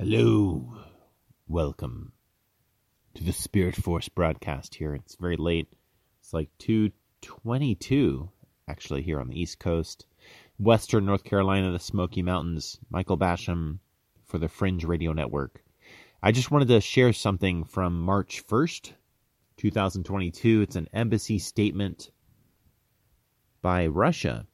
[0.00, 0.76] Hello.
[1.48, 2.12] Welcome
[3.14, 4.94] to the Spirit Force broadcast here.
[4.94, 5.72] It's very late.
[6.20, 8.30] It's like 222
[8.68, 10.06] actually here on the East Coast.
[10.60, 12.78] Western North Carolina, the Smoky Mountains.
[12.90, 13.80] Michael Basham
[14.24, 15.64] for the Fringe Radio Network.
[16.22, 18.92] I just wanted to share something from March 1st,
[19.56, 20.62] 2022.
[20.62, 22.12] It's an embassy statement
[23.62, 24.46] by Russia.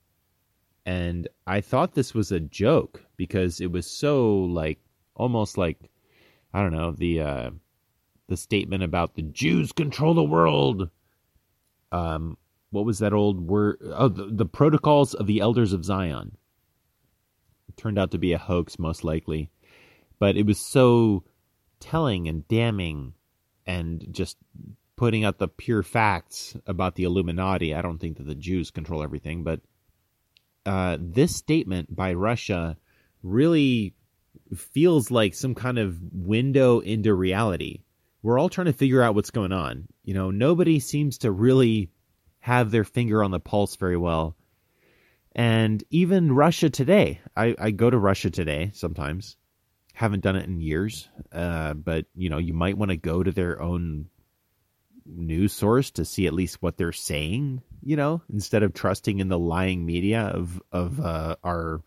[0.87, 4.79] And I thought this was a joke because it was so like
[5.14, 5.78] almost like
[6.52, 7.50] I don't know, the uh
[8.28, 10.90] the statement about the Jews control the world.
[11.92, 12.38] Um
[12.70, 13.78] what was that old word?
[13.82, 16.37] Oh, the, the protocols of the elders of Zion.
[17.68, 19.50] It turned out to be a hoax most likely.
[20.18, 21.24] But it was so
[21.78, 23.15] telling and damning
[23.66, 24.37] and just
[24.96, 27.74] putting out the pure facts about the Illuminati.
[27.74, 29.60] I don't think that the Jews control everything, but
[30.66, 32.76] uh, this statement by Russia
[33.23, 33.95] really
[34.55, 37.83] feels like some kind of window into reality.
[38.23, 39.87] We're all trying to figure out what's going on.
[40.02, 41.91] You know, nobody seems to really
[42.41, 44.37] have their finger on the pulse very well.
[45.35, 49.37] And even Russia today, I, I go to Russia today sometimes.
[49.93, 53.30] Haven't done it in years, uh, but you know, you might want to go to
[53.30, 54.07] their own
[55.07, 59.29] news source to see at least what they're saying, you know, instead of trusting in
[59.29, 61.80] the lying media of of uh, our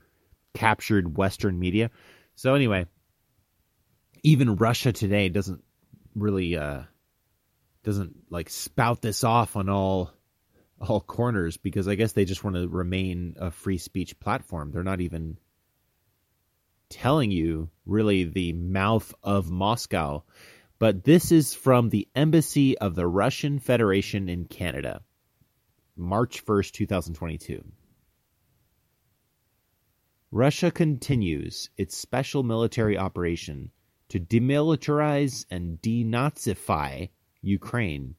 [0.53, 1.91] captured Western media.
[2.37, 2.85] So anyway,
[4.23, 5.61] even Russia today doesn't
[6.15, 6.83] really uh,
[7.83, 10.11] doesn't like spout this off on all
[10.79, 14.71] all corners because I guess they just want to remain a free speech platform.
[14.71, 15.37] They're not even
[16.89, 20.23] telling you really the mouth of Moscow
[20.79, 25.01] but this is from the Embassy of the Russian Federation in Canada,
[25.95, 27.63] March 1st, 2022.
[30.31, 33.71] Russia continues its special military operation
[34.09, 37.09] to demilitarize and denazify
[37.41, 38.15] Ukraine.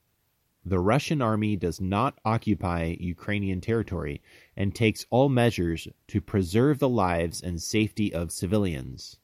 [0.64, 4.22] The Russian army does not occupy Ukrainian territory
[4.56, 9.18] and takes all measures to preserve the lives and safety of civilians.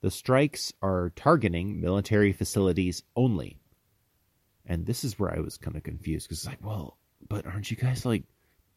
[0.00, 3.58] The strikes are targeting military facilities only.
[4.64, 7.70] And this is where I was kind of confused because it's like, well, but aren't
[7.70, 8.22] you guys like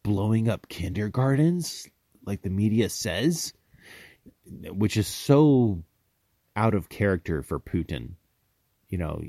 [0.02, 1.88] blowing up kindergartens
[2.24, 3.52] like the media says?
[4.44, 5.82] Which is so
[6.54, 8.12] out of character for Putin.
[8.88, 9.22] You know,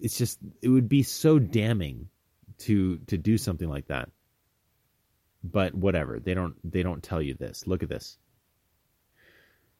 [0.00, 2.08] it's just it would be so damning
[2.58, 4.10] to to do something like that.
[5.44, 7.66] But whatever, they don't they don't tell you this.
[7.66, 8.18] Look at this.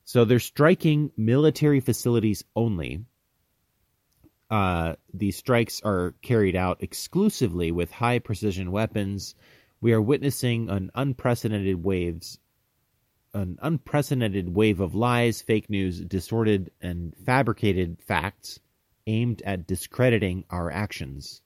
[0.04, 3.04] So they're striking military facilities only.
[4.50, 9.34] Uh, these strikes are carried out exclusively with high precision weapons.
[9.80, 12.38] We are witnessing an unprecedented waves,
[13.32, 18.58] an unprecedented wave of lies, fake news, distorted and fabricated facts
[19.06, 21.42] aimed at discrediting our actions.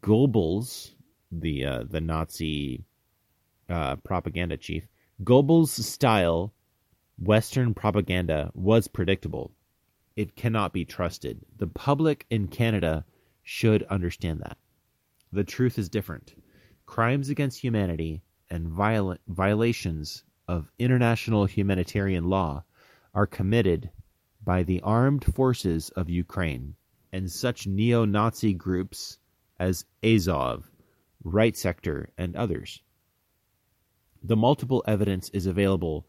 [0.00, 0.92] Goebbels,
[1.32, 2.84] the uh, the Nazi
[3.68, 4.86] uh, propaganda chief,
[5.22, 6.52] Goebbels' style
[7.18, 9.52] Western propaganda was predictable.
[10.14, 11.44] It cannot be trusted.
[11.56, 13.04] The public in Canada
[13.42, 14.58] should understand that.
[15.36, 16.34] The truth is different.
[16.86, 22.64] Crimes against humanity and viol- violations of international humanitarian law
[23.12, 23.90] are committed
[24.42, 26.74] by the armed forces of Ukraine
[27.12, 29.18] and such neo Nazi groups
[29.60, 30.70] as Azov,
[31.22, 32.80] Right Sector, and others.
[34.22, 36.06] The multiple evidence is available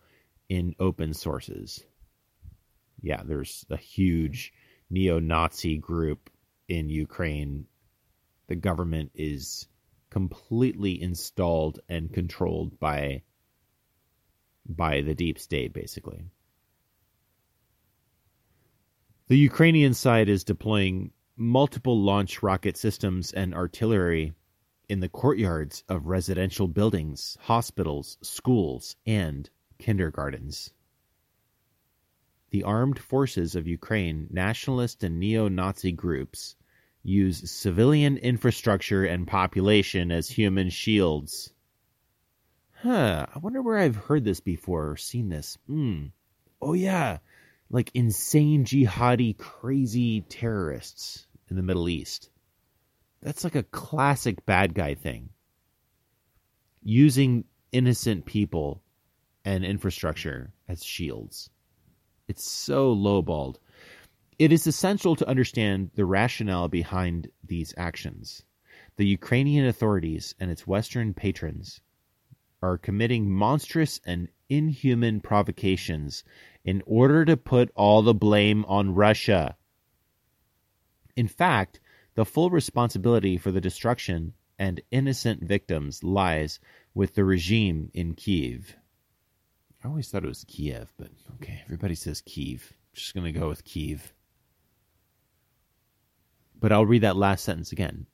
[0.48, 1.84] in open sources.
[3.02, 4.54] Yeah, there's a huge
[4.90, 6.30] neo Nazi group
[6.70, 7.68] in Ukraine.
[8.47, 9.68] The government is
[10.09, 13.24] completely installed and controlled by
[14.66, 16.25] by the deep state basically.
[19.28, 24.34] The Ukrainian side is deploying multiple launch rocket systems and artillery
[24.90, 30.72] in the courtyards of residential buildings, hospitals, schools, and kindergartens.
[32.52, 36.55] The armed forces of Ukraine, nationalist and neo Nazi groups,
[37.08, 41.54] use civilian infrastructure and population as human shields.
[42.82, 45.58] Huh, I wonder where I've heard this before or seen this.
[45.68, 46.08] Hmm.
[46.62, 47.20] Oh, yeah.
[47.70, 52.30] Like insane jihadi, crazy terrorists in the Middle East.
[53.22, 55.30] That's like a classic bad guy thing.
[56.84, 58.84] Using innocent people
[59.44, 61.50] and infrastructure as shields.
[62.28, 63.56] It's so lowballed.
[64.39, 68.43] It is essential to understand the rationale behind these actions.
[68.97, 71.81] The Ukrainian authorities and its Western patrons
[72.61, 76.23] are committing monstrous and inhuman provocations
[76.63, 79.57] in order to put all the blame on Russia.
[81.16, 81.79] In fact,
[82.13, 86.59] the full responsibility for the destruction and innocent victims lies
[86.93, 88.75] with the regime in Kiev.
[89.84, 92.73] I always thought it was Kiev, but okay, everybody says Kiev.
[92.93, 94.13] just going to go with Kiev.
[96.59, 98.08] But I'll read that last sentence again.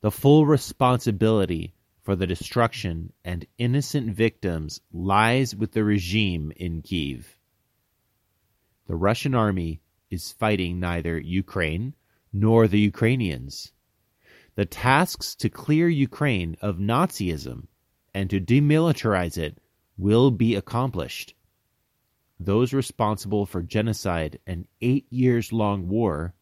[0.00, 7.36] The full responsibility for the destruction and innocent victims lies with the regime in Kiev.
[8.86, 11.94] The Russian army is fighting neither Ukraine
[12.32, 13.72] nor the Ukrainians.
[14.54, 17.66] The tasks to clear Ukraine of Nazism
[18.14, 19.58] and to demilitarize it
[19.96, 21.34] will be accomplished.
[22.38, 26.34] Those responsible for genocide and eight years long war,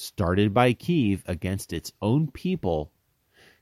[0.00, 2.90] started by Kiev against its own people,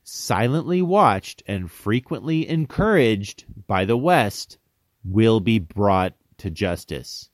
[0.05, 4.59] silently watched and frequently encouraged by the West,
[5.05, 7.31] will be brought to justice.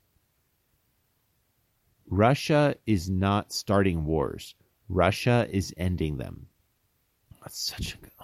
[2.07, 4.55] Russia is not starting wars.
[4.89, 6.47] Russia is ending them.
[7.41, 8.23] That's such a.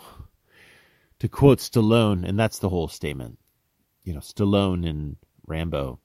[1.20, 3.38] To quote Stallone, and that's the whole statement.
[4.04, 6.00] You know, Stallone and Rambo.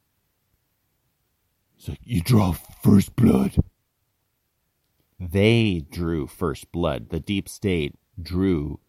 [1.78, 2.52] It's like, you draw
[2.82, 3.56] first blood.
[5.18, 7.08] They drew first blood.
[7.08, 8.80] The deep state drew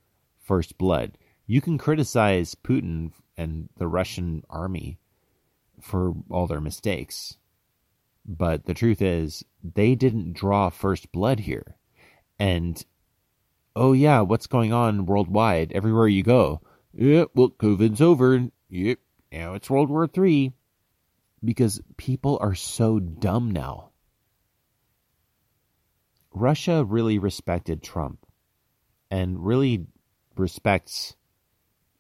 [0.41, 1.17] first blood.
[1.45, 4.97] You can criticize Putin and the Russian army
[5.81, 7.37] for all their mistakes.
[8.25, 11.77] But the truth is, they didn't draw first blood here.
[12.37, 12.83] And,
[13.75, 16.61] oh yeah, what's going on worldwide, everywhere you go?
[16.93, 18.49] Yeah, well, COVID's over.
[18.69, 18.99] Yep,
[19.31, 20.51] now it's World War Three.
[21.43, 23.91] Because people are so dumb now.
[26.39, 28.25] Russia really respected Trump
[29.09, 29.85] and really
[30.35, 31.15] respects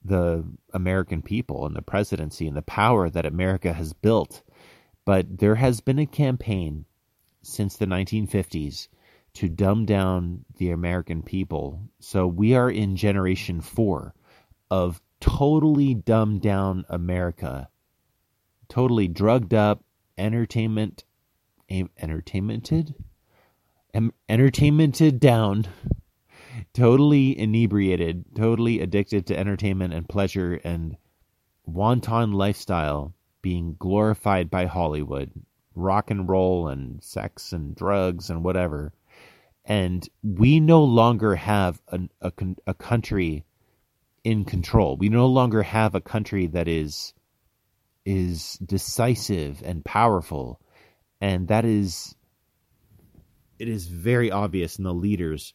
[0.03, 4.43] the American people and the presidency and the power that America has built
[5.07, 6.83] but there has been a campaign
[7.41, 8.89] since the 1950s
[9.35, 11.81] to dumb down the American people.
[12.01, 14.13] So we are in generation four
[14.69, 17.69] of totally dumbed down America,
[18.67, 19.81] totally drugged up,
[20.17, 21.05] entertainment,
[21.69, 22.93] entertainmented,
[24.29, 25.67] entertainmented down,
[26.73, 30.97] totally inebriated, totally addicted to entertainment and pleasure and
[31.65, 35.31] wanton lifestyle being glorified by Hollywood,
[35.75, 38.93] rock and roll and sex and drugs and whatever.
[39.65, 42.31] And we no longer have a, a,
[42.67, 43.45] a country
[44.23, 44.97] in control.
[44.97, 47.13] We no longer have a country that is
[48.05, 50.61] is decisive and powerful,
[51.19, 52.15] and that is
[53.59, 55.53] it is very obvious in the leaders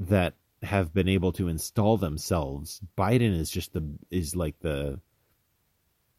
[0.00, 2.80] that have been able to install themselves.
[2.96, 5.00] Biden is just the is like the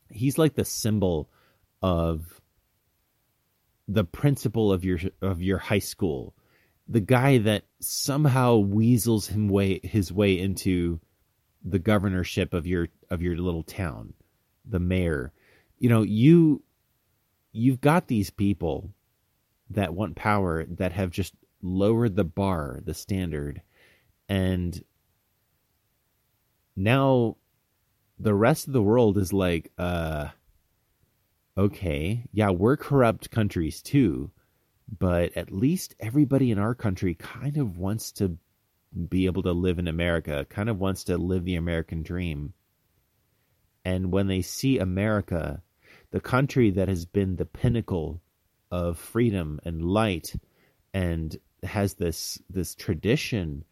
[0.10, 1.30] he's like the symbol
[1.82, 2.42] of
[3.88, 6.34] the principal of your of your high school
[6.88, 11.00] the guy that somehow weasels him way his way into
[11.64, 14.14] the governorship of your of your little town
[14.66, 15.32] the mayor
[15.80, 16.62] you know you
[17.52, 18.90] you've got these people
[19.74, 23.62] that want power that have just lowered the bar the standard
[24.30, 24.84] and
[26.76, 27.38] now
[28.20, 30.30] the rest of the world is like, uh,
[31.58, 34.32] okay, yeah, we're corrupt countries too,
[35.00, 38.38] but at least everybody in our country kind of wants to
[39.10, 42.54] be able to live in America, kind of wants to live the American dream.
[43.86, 45.62] And when they see America,
[46.12, 48.22] the country that has been the pinnacle
[48.74, 50.34] of freedom and light
[50.96, 53.64] and has this this tradition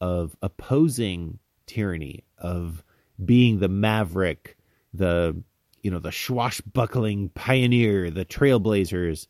[0.00, 2.82] of opposing tyranny, of
[3.22, 4.56] being the maverick,
[4.94, 5.36] the
[5.82, 9.26] you know the swashbuckling pioneer, the trailblazers,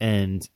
[0.00, 0.48] and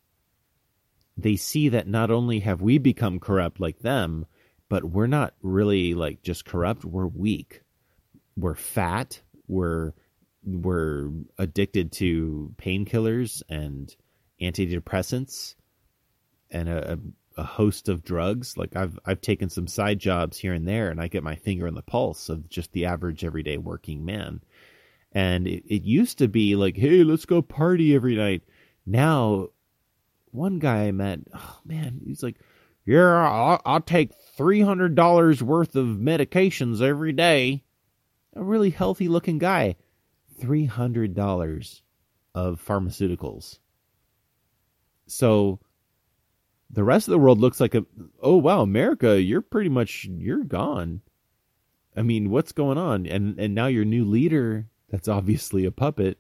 [1.19, 4.25] they see that not only have we become corrupt like them,
[4.71, 6.83] but we're not really like just corrupt.
[6.83, 7.61] We're weak.
[8.39, 9.21] We're fat.
[9.49, 9.93] We're
[10.47, 13.95] we're addicted to painkillers and
[14.41, 15.57] antidepressants
[16.51, 16.99] and a,
[17.37, 18.57] a host of drugs.
[18.57, 21.67] Like I've I've taken some side jobs here and there, and I get my finger
[21.67, 24.41] on the pulse of just the average everyday working man.
[25.13, 28.43] And it, it used to be like, hey, let's go party every night.
[28.85, 29.49] Now,
[30.31, 32.37] one guy I met, oh man, he's like,
[32.85, 37.65] yeah, I'll, I'll take three hundred dollars worth of medications every day.
[38.35, 39.77] A really healthy looking guy,
[40.39, 41.83] three hundred dollars
[42.35, 43.59] of pharmaceuticals.
[45.07, 45.61] So
[46.71, 47.87] the rest of the world looks like a
[48.21, 51.01] oh wow america you're pretty much you're gone
[51.97, 53.07] I mean, what's going on?
[53.07, 56.19] And and now your new leader, that's obviously a puppet.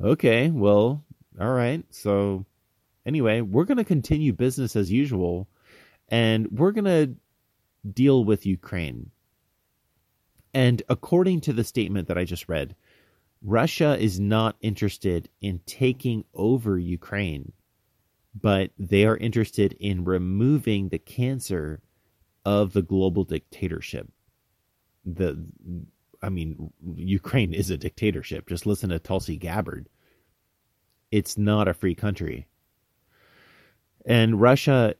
[0.00, 1.04] Okay, well,
[1.40, 1.82] all right.
[1.90, 2.44] So
[3.06, 5.48] anyway, we're going to continue business as usual
[6.08, 7.14] and we're going to
[7.90, 9.10] deal with Ukraine.
[10.52, 12.74] And according to the statement that I just read,
[13.42, 17.52] Russia is not interested in taking over Ukraine,
[18.34, 21.80] but they are interested in removing the cancer
[22.44, 24.08] of the global dictatorship.
[25.04, 25.44] The
[26.20, 28.48] I mean, Ukraine is a dictatorship.
[28.48, 29.88] Just listen to Tulsi Gabbard.
[31.12, 32.48] It's not a free country.
[34.04, 34.94] And Russia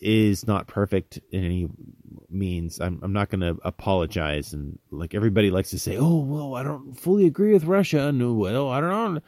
[0.00, 1.68] is not perfect in any
[2.28, 2.80] means.
[2.80, 6.62] I'm I'm not going to apologize and like everybody likes to say, "Oh, well, I
[6.62, 9.20] don't fully agree with Russia." No, well, I don't know.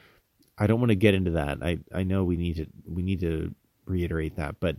[0.59, 1.59] I don't want to get into that.
[1.63, 3.55] I I know we need to we need to
[3.87, 4.77] reiterate that, but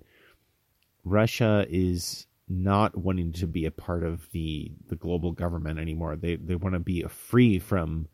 [1.03, 6.15] Russia is not wanting to be a part of the the global government anymore.
[6.15, 8.07] They they want to be free from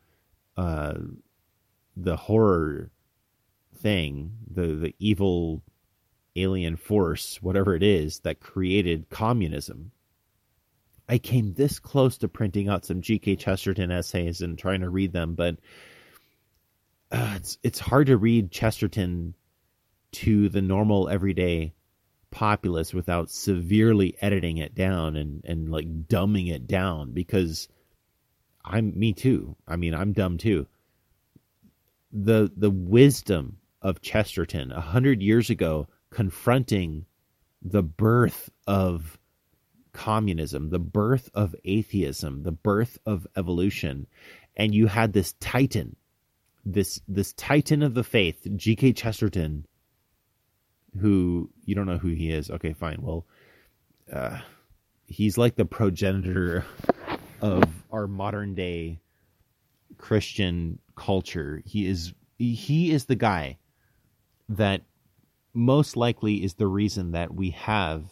[0.56, 0.94] uh
[1.96, 2.90] the horror
[3.76, 5.62] thing, the the evil
[6.42, 9.92] alien force, whatever it is, that created communism.
[11.08, 13.36] I came this close to printing out some G.K.
[13.36, 15.56] Chesterton essays and trying to read them, but
[17.10, 19.34] uh, it's it's hard to read Chesterton
[20.12, 21.72] to the normal everyday
[22.30, 27.68] populace without severely editing it down and and like dumbing it down because
[28.64, 29.56] I'm me too.
[29.66, 30.66] I mean, I'm dumb too.
[32.12, 37.06] The the wisdom of Chesterton a hundred years ago confronting
[37.62, 39.18] the birth of
[39.92, 44.06] communism, the birth of atheism, the birth of evolution,
[44.56, 45.96] and you had this titan,
[46.64, 48.92] this this titan of the faith, G.K.
[48.92, 49.66] Chesterton,
[51.00, 52.50] who you don't know who he is.
[52.50, 52.98] Okay, fine.
[53.00, 53.26] Well,
[54.12, 54.38] uh,
[55.06, 56.64] he's like the progenitor
[57.40, 59.00] of our modern day
[59.96, 61.62] Christian culture.
[61.64, 63.58] He is he is the guy
[64.48, 64.82] that
[65.58, 68.04] most likely is the reason that we have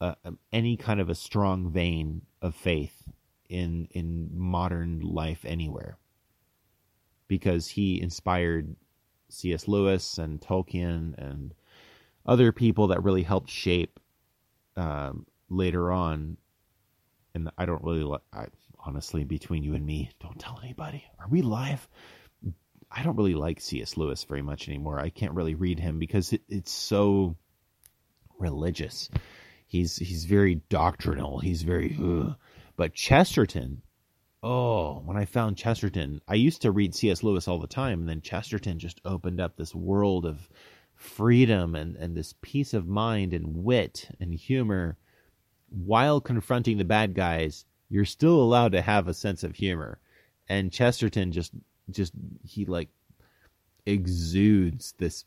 [0.00, 0.14] uh,
[0.52, 3.08] any kind of a strong vein of faith
[3.48, 5.96] in in modern life anywhere
[7.26, 8.76] because he inspired
[9.30, 9.66] C.S.
[9.66, 11.54] Lewis and Tolkien and
[12.26, 13.98] other people that really helped shape
[14.76, 16.36] um, later on.
[17.34, 18.46] And I don't really, I,
[18.78, 21.04] honestly, between you and me, don't tell anybody.
[21.18, 21.88] Are we live?
[22.94, 23.96] I don't really like C.S.
[23.96, 25.00] Lewis very much anymore.
[25.00, 27.34] I can't really read him because it, it's so
[28.38, 29.10] religious.
[29.66, 31.40] He's he's very doctrinal.
[31.40, 32.36] He's very, ugh.
[32.76, 33.82] but Chesterton.
[34.44, 37.22] Oh, when I found Chesterton, I used to read C.S.
[37.22, 40.48] Lewis all the time, and then Chesterton just opened up this world of
[40.94, 44.96] freedom and, and this peace of mind and wit and humor
[45.70, 47.64] while confronting the bad guys.
[47.88, 49.98] You're still allowed to have a sense of humor.
[50.48, 51.52] And Chesterton just
[51.90, 52.12] just
[52.42, 52.88] he like
[53.86, 55.24] exudes this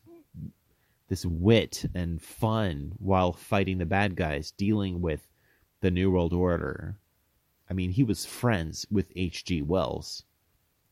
[1.08, 5.26] this wit and fun while fighting the bad guys, dealing with
[5.80, 6.98] the New World Order.
[7.70, 9.62] I mean, he was friends with H.G.
[9.62, 10.24] Wells,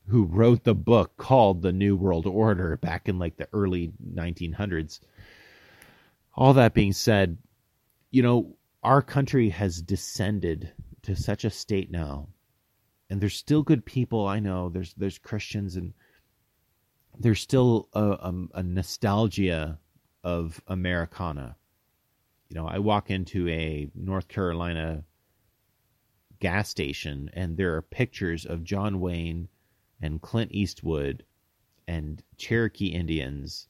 [0.08, 5.00] who wrote the book called The New World Order back in like the early 1900s.
[6.34, 7.36] All that being said,
[8.10, 12.28] you know, our country has descended to such a state now
[13.08, 14.26] and there's still good people.
[14.26, 15.94] I know there's there's Christians and
[17.18, 19.78] there's still a, a, a nostalgia
[20.24, 21.56] of Americana.
[22.48, 25.04] You know, I walk into a North Carolina
[26.40, 29.48] gas station and there are pictures of John Wayne
[30.00, 31.24] and Clint Eastwood
[31.88, 33.68] and Cherokee Indians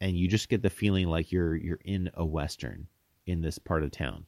[0.00, 2.86] and you just get the feeling like you're you're in a western
[3.26, 4.26] in this part of town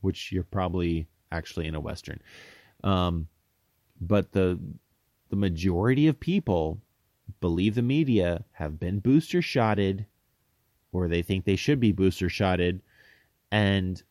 [0.00, 2.20] which you're probably actually in a western
[2.84, 3.28] um,
[4.00, 4.58] but the
[5.28, 6.80] the majority of people
[7.40, 10.06] believe the media have been booster shotted,
[10.92, 12.80] or they think they should be booster shotted,
[13.50, 14.02] and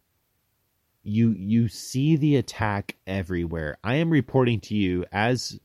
[1.04, 3.78] you you see the attack everywhere.
[3.84, 5.60] I am reporting to you as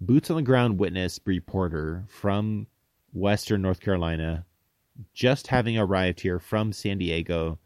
[0.00, 2.66] boots on the ground witness reporter from
[3.12, 4.44] Western North Carolina,
[5.14, 7.58] just having arrived here from San Diego,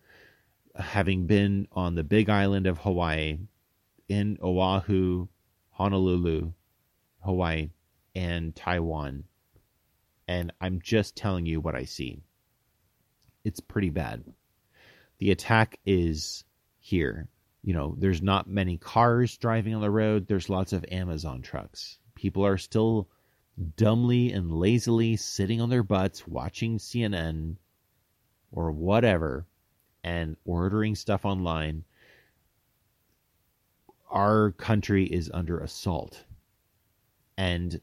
[0.76, 3.38] having been on the big island of Hawaii
[4.12, 5.26] in Oahu,
[5.71, 6.52] Honolulu,
[7.21, 7.71] Hawaii,
[8.14, 9.25] and Taiwan.
[10.28, 12.23] And I'm just telling you what I see.
[13.42, 14.23] It's pretty bad.
[15.16, 16.45] The attack is
[16.78, 17.31] here.
[17.62, 21.99] You know, there's not many cars driving on the road, there's lots of Amazon trucks.
[22.14, 23.09] People are still
[23.76, 27.57] dumbly and lazily sitting on their butts watching CNN
[28.50, 29.47] or whatever
[30.04, 31.85] and ordering stuff online
[34.12, 36.25] our country is under assault.
[37.37, 37.81] And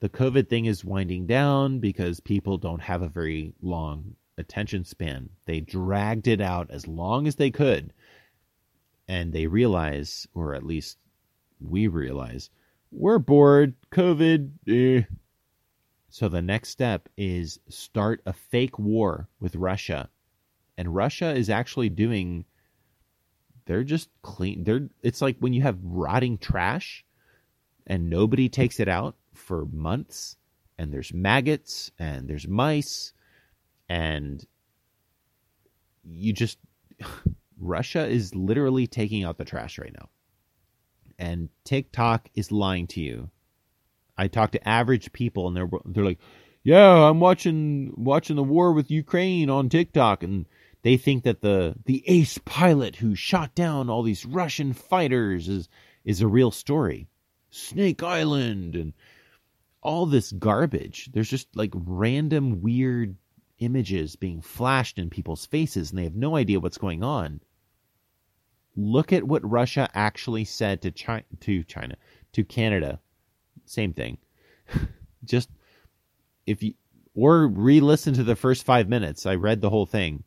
[0.00, 5.30] the COVID thing is winding down because people don't have a very long attention span.
[5.46, 7.92] They dragged it out as long as they could.
[9.06, 10.98] And they realize, or at least
[11.60, 12.50] we realize,
[12.90, 13.74] we're bored.
[13.92, 14.50] COVID.
[14.68, 15.02] Eh.
[16.08, 20.10] So the next step is start a fake war with Russia.
[20.76, 22.44] And Russia is actually doing
[23.66, 27.04] they're just clean they're it's like when you have rotting trash
[27.86, 30.36] and nobody takes it out for months
[30.78, 33.12] and there's maggots and there's mice
[33.88, 34.46] and
[36.04, 36.58] you just
[37.60, 40.08] Russia is literally taking out the trash right now.
[41.18, 43.30] And TikTok is lying to you.
[44.16, 46.18] I talk to average people and they're they're like,
[46.64, 50.46] "Yeah, I'm watching watching the war with Ukraine on TikTok and
[50.82, 55.68] they think that the the ace pilot who shot down all these Russian fighters is
[56.04, 57.08] is a real story.
[57.50, 58.92] Snake Island and
[59.82, 61.10] all this garbage.
[61.12, 63.16] There's just like random weird
[63.58, 67.40] images being flashed in people's faces and they have no idea what's going on.
[68.74, 71.96] Look at what Russia actually said to China, to China,
[72.32, 73.00] to Canada.
[73.66, 74.18] Same thing.
[75.24, 75.50] just
[76.46, 76.74] if you
[77.14, 79.26] or re-listen to the first 5 minutes.
[79.26, 80.24] I read the whole thing.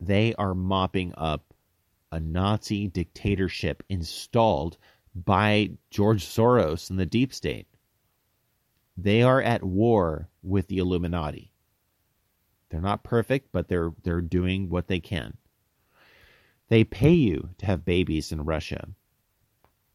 [0.00, 1.54] They are mopping up
[2.12, 4.76] a Nazi dictatorship installed
[5.14, 7.66] by George Soros and the deep state.
[8.96, 11.52] They are at war with the Illuminati.
[12.68, 15.36] They're not perfect, but they're they're doing what they can.
[16.68, 18.88] They pay you to have babies in Russia.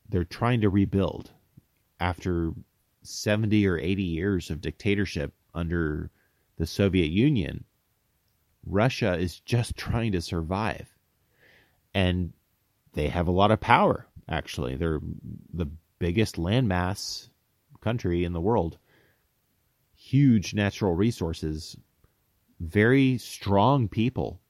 [0.08, 1.32] They're trying to rebuild
[2.00, 2.54] after
[3.04, 6.12] 70 or 80 years of dictatorship under
[6.58, 7.66] the Soviet Union.
[8.66, 10.94] Russia is just trying to survive.
[11.94, 12.34] And
[12.94, 14.76] they have a lot of power, actually.
[14.76, 15.02] They're
[15.54, 15.68] the
[16.00, 17.30] biggest landmass
[17.82, 18.78] country in the world.
[19.96, 21.78] Huge natural resources,
[22.60, 24.42] very strong people.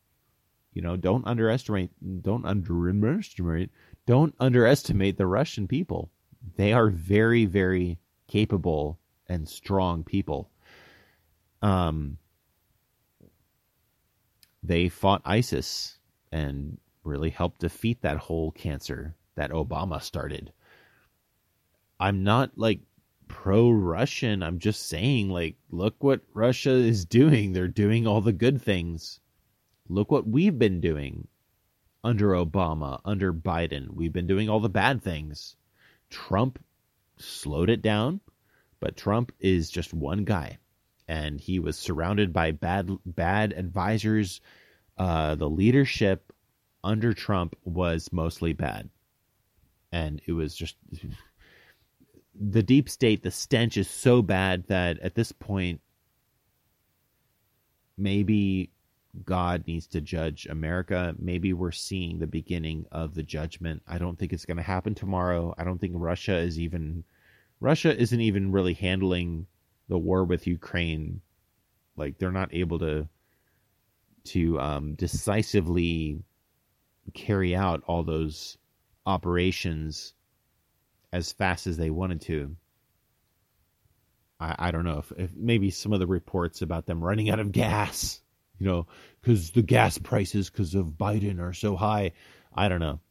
[0.74, 3.71] You know, don't underestimate don't underestimate
[4.06, 6.10] don't underestimate the Russian people.
[6.56, 10.50] They are very, very capable and strong people.
[11.62, 12.17] Um
[14.63, 15.97] they fought ISIS
[16.32, 20.52] and really helped defeat that whole cancer that Obama started.
[22.00, 22.80] I'm not like
[23.28, 24.43] pro Russian.
[24.43, 27.54] I'm just saying, like, look what Russia is doing.
[27.54, 29.19] They're doing all the good things.
[29.88, 31.28] Look what we've been doing
[32.04, 33.89] under Obama, under Biden.
[33.91, 35.56] We've been doing all the bad things.
[36.10, 36.60] Trump
[37.17, 38.19] slowed it down,
[38.80, 40.58] but Trump is just one guy
[41.12, 44.39] and he was surrounded by bad bad advisors.
[44.97, 46.32] Uh, the leadership
[46.86, 48.89] under Trump was mostly bad,
[49.91, 50.78] and it was just
[52.39, 53.24] the deep state.
[53.24, 55.82] The stench is so bad that at this point,
[57.97, 58.71] maybe
[59.26, 61.13] God needs to judge America.
[61.19, 63.84] Maybe we're seeing the beginning of the judgment.
[63.86, 65.54] I don't think it's going to happen tomorrow.
[65.58, 67.04] I don't think Russia is even
[67.60, 69.47] Russia isn't even really handling
[69.91, 71.19] the war with Ukraine,
[71.97, 73.10] like they're not able to
[74.23, 76.23] to um, decisively
[77.13, 78.58] carry out all those
[79.06, 80.13] operations
[81.12, 82.56] as fast as they wanted to.
[84.39, 87.41] I, I don't know if, if maybe some of the reports about them running out
[87.41, 88.21] of gas,
[88.60, 88.88] you know,
[89.19, 92.13] because the gas prices because of Biden are so high.
[92.56, 93.01] I don't know,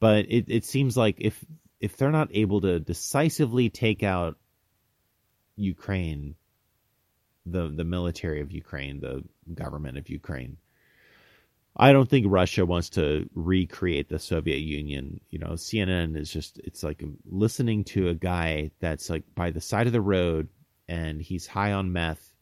[0.00, 1.44] but it it seems like if
[1.78, 4.38] if they're not able to decisively take out
[5.58, 6.34] Ukraine,
[7.46, 10.56] the the military of Ukraine, the government of Ukraine.
[11.76, 15.20] I don't think Russia wants to recreate the Soviet Union.
[15.30, 19.60] You know, CNN is just it's like listening to a guy that's like by the
[19.60, 20.48] side of the road
[20.88, 22.32] and he's high on meth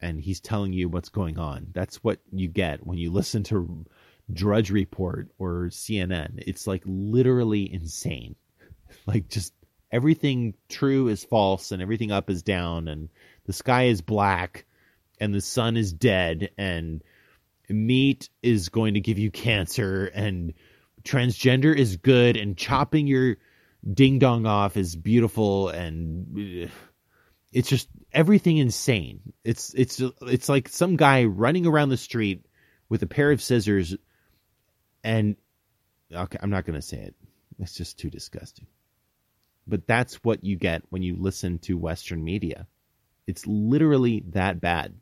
[0.00, 1.68] and he's telling you what's going on.
[1.72, 3.86] That's what you get when you listen to
[4.32, 6.44] Drudge Report or CNN.
[6.46, 8.36] It's like literally insane.
[9.06, 9.52] Like just
[9.94, 13.08] everything true is false and everything up is down and
[13.46, 14.66] the sky is black
[15.20, 17.00] and the sun is dead and
[17.68, 20.52] meat is going to give you cancer and
[21.04, 23.36] transgender is good and chopping your
[23.88, 26.68] ding dong off is beautiful and uh,
[27.52, 29.20] it's just everything insane.
[29.44, 32.46] It's it's it's like some guy running around the street
[32.88, 33.94] with a pair of scissors
[35.04, 35.36] and
[36.12, 37.14] okay, I'm not going to say it.
[37.60, 38.66] It's just too disgusting.
[39.66, 42.66] But that's what you get when you listen to Western media.
[43.26, 44.94] It's literally that bad.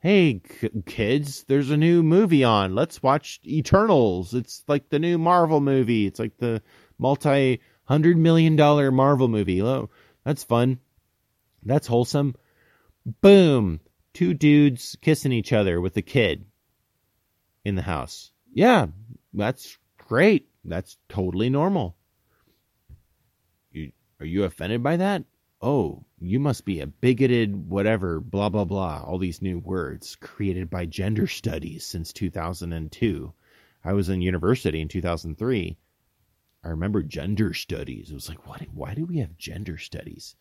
[0.00, 0.40] hey
[0.86, 2.74] kids there's a new movie on.
[2.76, 4.34] Let's watch eternals.
[4.34, 6.06] It's like the new marvel movie.
[6.06, 6.62] It's like the
[6.98, 9.60] multi hundred million dollar marvel movie.
[9.62, 9.90] Oh
[10.24, 10.78] that's fun.
[11.64, 12.36] That's wholesome.
[13.20, 13.80] Boom.
[14.14, 16.44] Two dudes kissing each other with a kid
[17.64, 18.30] in the house.
[18.52, 18.86] Yeah
[19.34, 20.48] that's great.
[20.64, 21.97] That's totally normal
[24.20, 25.24] are you offended by that
[25.60, 29.02] oh, you must be a bigoted whatever, blah, blah, blah.
[29.04, 33.32] All these new words created by gender studies since 2002.
[33.84, 35.76] I was in university in 2003.
[36.64, 38.10] I remember gender studies.
[38.10, 38.62] It was like, what?
[38.72, 40.36] Why do we have gender studies?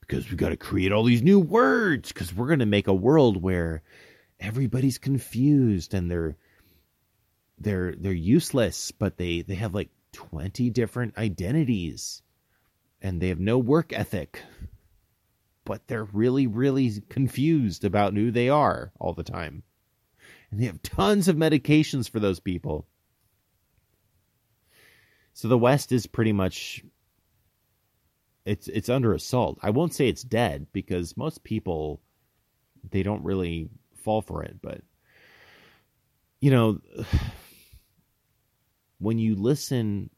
[0.00, 2.94] Because we got to create all these new words because we're going to make a
[2.94, 3.82] world where
[4.38, 6.36] everybody's confused and they're
[7.60, 12.22] they're they're useless, but they they have like 20 different identities
[13.00, 14.42] and they have no work ethic.
[15.64, 19.62] But they're really, really confused about who they are all the time.
[20.50, 22.86] And they have tons of medications for those people.
[25.34, 26.82] So the West is pretty much
[28.44, 29.58] it's it's under assault.
[29.62, 32.00] I won't say it's dead because most people
[32.90, 33.68] they don't really
[34.02, 34.80] fall for it, but
[36.40, 36.80] you know
[38.98, 40.08] when you listen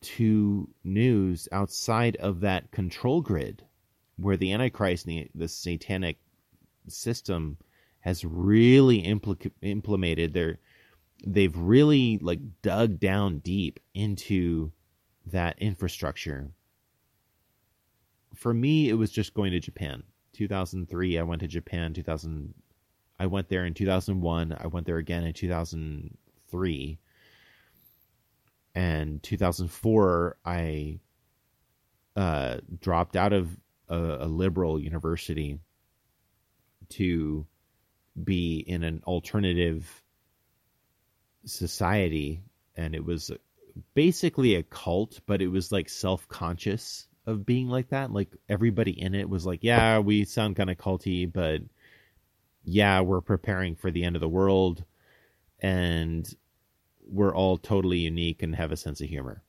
[0.00, 3.64] to news outside of that control grid
[4.16, 6.18] where the Antichrist and the, the satanic
[6.88, 7.56] system
[8.00, 10.58] has really impl- implemented their
[11.26, 14.72] they've really like dug down deep into
[15.26, 16.50] that infrastructure.
[18.34, 20.02] For me it was just going to japan.
[20.32, 21.92] 2003 i went to japan.
[21.92, 22.54] 2000
[23.18, 26.98] i went there in 2001 i went there again in 2003
[28.74, 31.00] and 2004 I
[32.16, 33.48] uh, dropped out of
[33.88, 35.58] a, a, liberal university
[36.90, 37.46] to
[38.22, 40.02] be in an alternative
[41.44, 42.42] society,
[42.76, 43.30] and it was
[43.94, 48.12] basically a cult, but it was like self conscious of being like that.
[48.12, 51.62] Like everybody in it was like, "Yeah, we sound kind of culty, but
[52.64, 54.84] yeah, we're preparing for the end of the world."
[55.60, 56.28] And
[57.10, 59.42] we're all totally unique and have a sense of humor.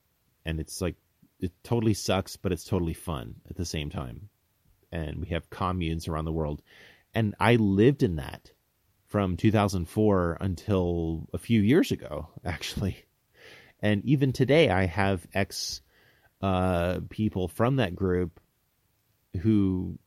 [0.46, 0.96] And it's like
[1.40, 4.30] it totally sucks, but it's totally fun at the same time.
[4.92, 6.62] And we have communes around the world.
[7.14, 8.52] And I lived in that
[9.08, 13.04] from 2004 until a few years ago, actually.
[13.82, 15.82] And even today, I have ex
[16.42, 18.40] uh, people from that group
[19.42, 19.98] who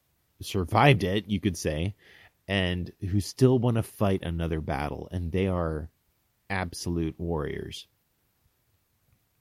[0.41, 1.95] survived it, you could say,
[2.47, 5.09] and who still want to fight another battle.
[5.11, 5.89] And they are
[6.51, 7.87] absolute warriors.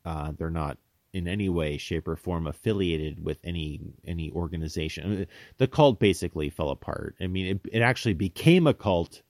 [0.06, 0.78] Uh, they're not
[1.14, 5.28] in any way, shape, or form affiliated with any any organization.
[5.58, 7.16] The cult basically fell apart.
[7.22, 9.22] I mean, it, it actually became a cult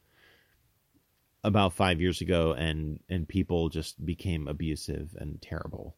[1.44, 5.96] about five years ago, and and people just became abusive and terrible.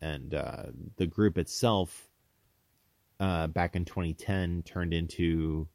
[0.00, 0.64] And uh,
[0.96, 2.08] the group itself,
[3.20, 5.68] uh, back in 2010, turned into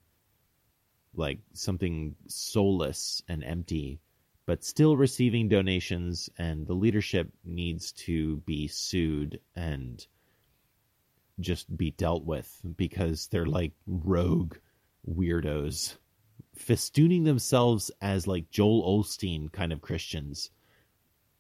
[1.14, 4.00] like something soulless and empty
[4.46, 10.06] but still receiving donations, and the leadership needs to be sued and
[11.40, 14.56] just be dealt with because they're like rogue
[15.08, 15.96] weirdos
[16.58, 20.52] festooning themselves as like Joel Osteen kind of Christians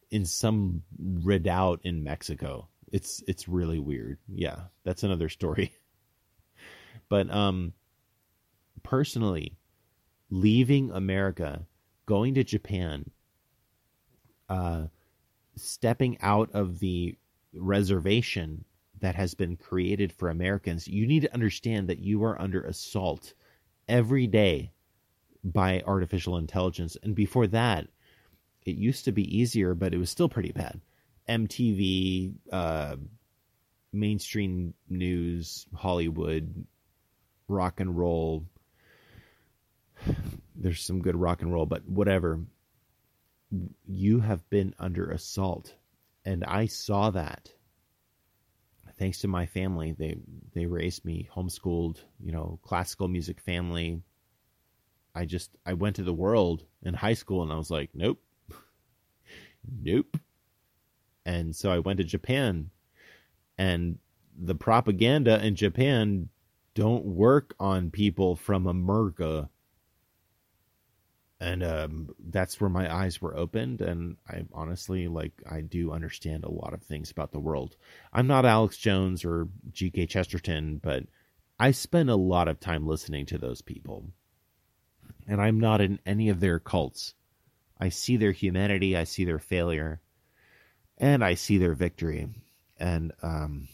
[0.09, 2.67] in some redoubt in Mexico.
[2.91, 4.17] It's it's really weird.
[4.27, 5.73] Yeah, that's another story.
[7.09, 7.73] but um
[8.83, 9.57] personally
[10.29, 11.65] leaving America
[12.11, 13.09] going to Japan,
[14.49, 14.87] uh,
[15.55, 17.15] stepping out of the
[17.53, 18.65] reservation
[18.99, 23.33] that has been created for Americans, you need to understand that you are under assault
[23.87, 24.73] every day
[25.41, 26.97] by artificial intelligence.
[27.01, 27.87] And before that,
[28.65, 30.81] it used to be easier, but it was still pretty bad.
[31.29, 32.97] MTV, uh,
[33.93, 36.65] mainstream news, Hollywood,
[37.47, 38.43] rock and roll,
[40.55, 42.39] there's some good rock and roll, but whatever.
[43.85, 45.75] You have been under assault,
[46.23, 47.51] and I saw that.
[48.97, 50.17] Thanks to my family, they
[50.53, 54.01] they raised me homeschooled, you know, classical music family.
[55.13, 58.21] I just I went to the world in high school, and I was like, nope,
[59.81, 60.17] nope.
[61.25, 62.69] And so I went to Japan,
[63.57, 63.97] and
[64.39, 66.29] the propaganda in Japan
[66.73, 69.49] don't work on people from America
[71.41, 76.45] and um, that's where my eyes were opened and i honestly like i do understand
[76.45, 77.77] a lot of things about the world
[78.13, 81.03] i'm not alex jones or gk chesterton but
[81.59, 84.05] i spend a lot of time listening to those people
[85.27, 87.15] And I'm not in any of their cults.
[87.79, 90.01] I see their humanity, I see their failure,
[90.97, 92.29] and I see their victory.
[92.79, 93.67] And um,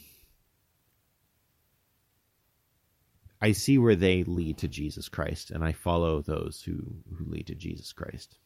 [3.42, 7.48] I see where they lead to Jesus Christ, and I follow those who, who lead
[7.48, 8.38] to Jesus Christ.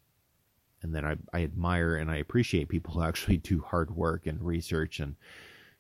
[0.81, 4.41] And then I, I admire and I appreciate people who actually do hard work and
[4.41, 4.99] research.
[4.99, 5.15] And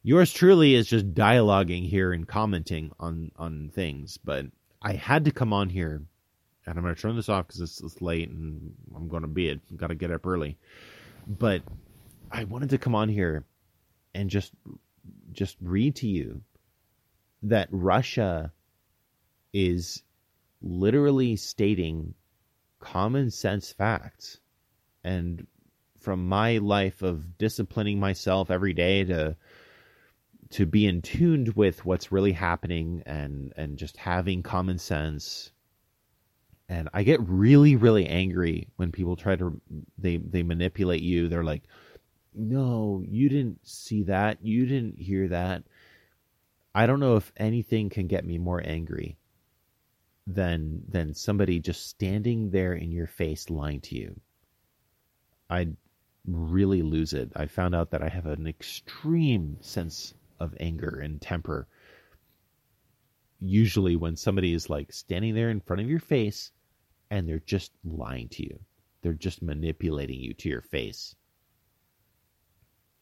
[0.03, 4.17] yours truly is just dialoguing here and commenting on, on things.
[4.17, 4.45] But
[4.81, 6.01] I had to come on here,
[6.65, 9.27] and I'm going to turn this off because it's, it's late and I'm going to
[9.27, 9.77] be it.
[9.77, 10.57] Got to get up early.
[11.27, 11.63] But
[12.31, 13.43] I wanted to come on here
[14.13, 14.51] and just
[15.31, 16.41] just read to you
[17.43, 18.51] that Russia
[19.53, 20.03] is
[20.61, 22.13] literally stating
[22.79, 24.39] common sense facts.
[25.03, 25.47] And
[25.99, 29.35] from my life of disciplining myself every day to
[30.49, 35.51] to be in tuned with what's really happening and and just having common sense.
[36.67, 39.61] And I get really really angry when people try to
[39.97, 41.27] they they manipulate you.
[41.27, 41.63] They're like
[42.33, 44.39] no you didn't see that.
[44.43, 45.63] You didn't hear that.
[46.73, 49.17] I don't know if anything can get me more angry
[50.27, 54.19] than than somebody just standing there in your face lying to you.
[55.49, 55.75] I'd
[56.25, 57.31] really lose it.
[57.35, 61.67] I found out that I have an extreme sense of anger and temper.
[63.39, 66.51] Usually when somebody is like standing there in front of your face
[67.09, 68.59] and they're just lying to you.
[69.01, 71.15] They're just manipulating you to your face.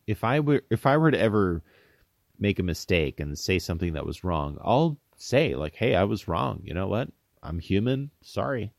[0.07, 1.61] If I were if I were to ever
[2.39, 6.27] make a mistake and say something that was wrong, I'll say like, "Hey, I was
[6.27, 6.61] wrong.
[6.63, 7.09] You know what?
[7.43, 8.09] I'm human.
[8.21, 8.73] Sorry.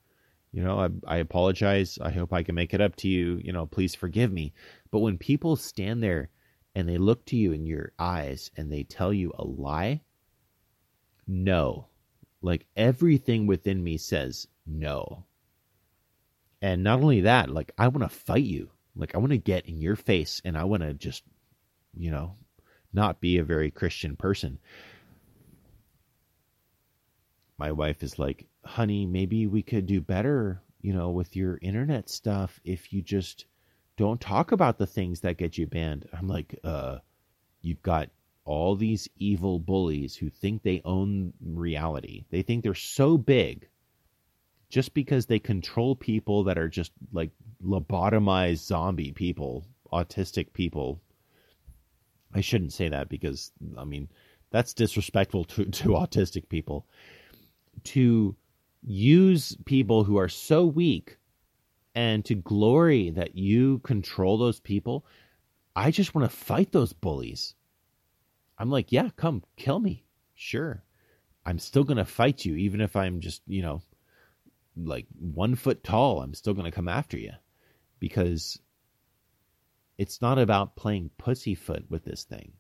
[0.53, 1.99] You know, I, I apologize.
[2.03, 3.41] I hope I can make it up to you.
[3.45, 4.53] You know, please forgive me."
[4.91, 6.31] But when people stand there
[6.75, 10.03] and they look to you in your eyes and they tell you a lie,
[11.27, 11.87] no.
[12.43, 15.27] Like everything within me says no.
[16.63, 18.71] And not only that, like I want to fight you.
[18.97, 21.23] Like I want to get in your face and I want to just,
[21.97, 22.37] you know,
[22.93, 24.59] not be a very Christian person.
[27.61, 32.09] My wife is like, honey, maybe we could do better, you know, with your internet
[32.09, 33.45] stuff if you just
[33.99, 36.09] don't talk about the things that get you banned.
[36.15, 37.01] I'm like, uh,
[37.61, 38.09] you've got
[38.47, 42.25] all these evil bullies who think they own reality.
[42.31, 43.69] They think they're so big
[44.71, 47.31] just because they control people that are just like
[47.63, 50.99] lobotomized zombie people, autistic people,
[52.33, 54.09] I shouldn't say that because I mean
[54.51, 56.87] that's disrespectful to, to autistic people.
[57.85, 58.37] To
[58.83, 61.19] use people who are so weak
[61.95, 65.05] and to glory that you control those people,
[65.75, 67.55] I just want to fight those bullies.
[68.59, 70.05] I'm like, yeah, come kill me.
[70.35, 70.83] Sure.
[71.45, 73.81] I'm still going to fight you, even if I'm just, you know,
[74.77, 76.21] like one foot tall.
[76.21, 77.33] I'm still going to come after you
[77.99, 78.59] because
[79.99, 82.53] it's not about playing pussyfoot with this thing.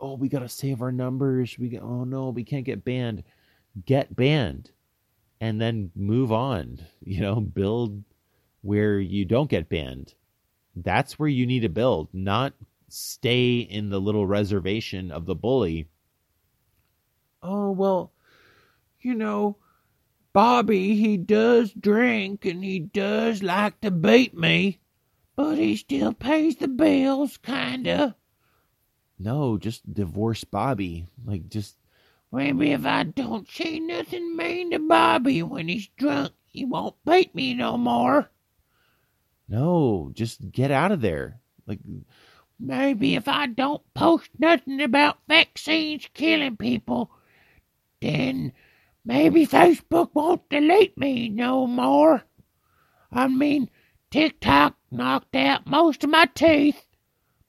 [0.00, 1.56] Oh, we got to save our numbers.
[1.58, 3.22] We get, oh no, we can't get banned.
[3.84, 4.70] Get banned
[5.40, 6.80] and then move on.
[7.00, 8.02] You know, build
[8.62, 10.14] where you don't get banned.
[10.76, 12.54] That's where you need to build, not
[12.88, 15.88] stay in the little reservation of the bully.
[17.42, 18.12] Oh, well,
[19.00, 19.56] you know,
[20.32, 24.80] Bobby, he does drink and he does like to beat me
[25.34, 28.16] but he still pays the bills, kinda.
[29.18, 31.06] No, just divorce Bobby.
[31.24, 31.76] Like, just.
[32.34, 37.34] Maybe if I don't say nothing mean to Bobby when he's drunk, he won't beat
[37.34, 38.30] me no more.
[39.48, 41.40] No, just get out of there.
[41.66, 41.80] Like,
[42.58, 47.10] maybe if I don't post nothing about vaccines killing people,
[48.00, 48.54] then
[49.04, 52.22] maybe Facebook won't delete me no more.
[53.12, 53.68] I mean,
[54.10, 56.86] TikTok knocked out most of my teeth,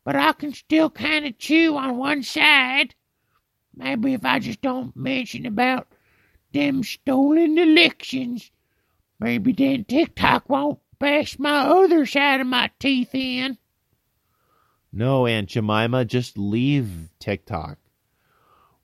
[0.04, 2.96] but I can still kind of chew on one side.
[3.76, 5.88] Maybe if I just don't mention about
[6.54, 8.52] them stolen elections,
[9.20, 13.58] maybe then TikTok won't bash my other side of my teeth in.
[14.92, 17.80] No, Aunt Jemima, just leave TikTok.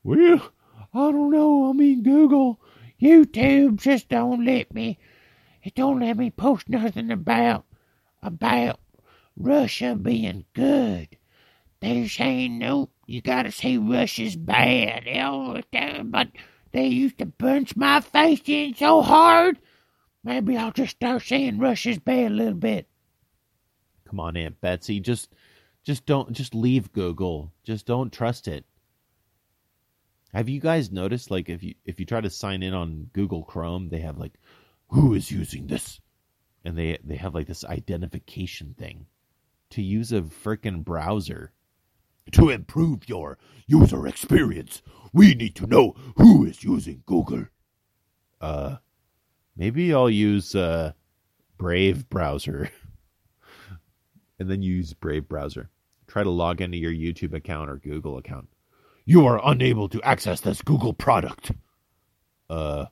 [0.04, 0.52] Well,
[0.94, 1.70] I don't know.
[1.70, 2.60] I mean, Google,
[3.00, 4.98] YouTube just don't let me.
[5.62, 7.66] It don't let me post nothing about
[8.24, 8.80] about
[9.38, 11.18] Russia being good.
[11.80, 15.08] They're saying, nope, you gotta say Russia's bad.
[15.08, 16.28] Uh, but
[16.72, 19.58] they used to punch my face in so hard.
[20.24, 22.88] Maybe I'll just start saying Russia's bad a little bit.
[24.06, 25.34] Come on, Aunt Betsy, just
[25.84, 27.52] just don't just leave Google.
[27.64, 28.66] Just don't trust it.
[30.34, 33.44] Have you guys noticed like if you if you try to sign in on Google
[33.44, 34.34] Chrome, they have like
[34.90, 36.00] who is using this?
[36.64, 39.08] And they they have like this identification thing
[39.72, 41.54] to use a freaking browser.
[42.34, 43.38] To improve your
[43.68, 44.82] user experience,
[45.14, 47.46] we need to know who is using Google.
[48.40, 48.78] Uh,
[49.56, 50.94] maybe I'll use uh,
[51.58, 52.70] Brave browser,
[54.40, 55.70] and then use Brave browser.
[56.08, 58.48] Try to log into your YouTube account or Google account.
[59.06, 61.52] You are unable to access this Google product.
[62.50, 62.86] Uh,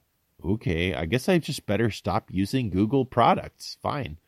[0.44, 0.94] okay.
[0.94, 3.78] I guess I just better stop using Google products.
[3.82, 4.20] Fine.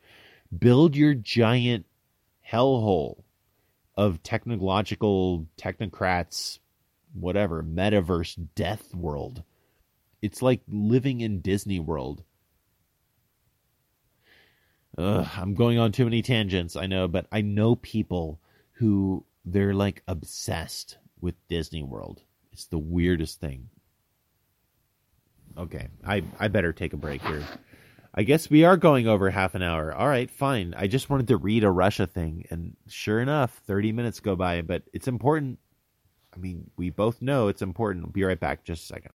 [0.56, 1.86] Build your giant
[2.50, 3.22] hellhole
[4.00, 6.58] of technological technocrats,
[7.12, 9.42] whatever, metaverse death world.
[10.22, 12.24] It's like living in Disney World.
[14.96, 18.40] Ugh, I'm going on too many tangents, I know, but I know people
[18.72, 22.22] who they're like obsessed with Disney World.
[22.52, 23.68] It's the weirdest thing.
[25.58, 27.44] Okay, I I better take a break here.
[28.14, 29.92] I guess we are going over half an hour.
[29.94, 30.74] All right, fine.
[30.76, 34.62] I just wanted to read a Russia thing, and sure enough, 30 minutes go by,
[34.62, 35.58] but it's important.
[36.34, 38.04] I mean, we both know it's important.
[38.04, 39.12] I'll be right back just a second.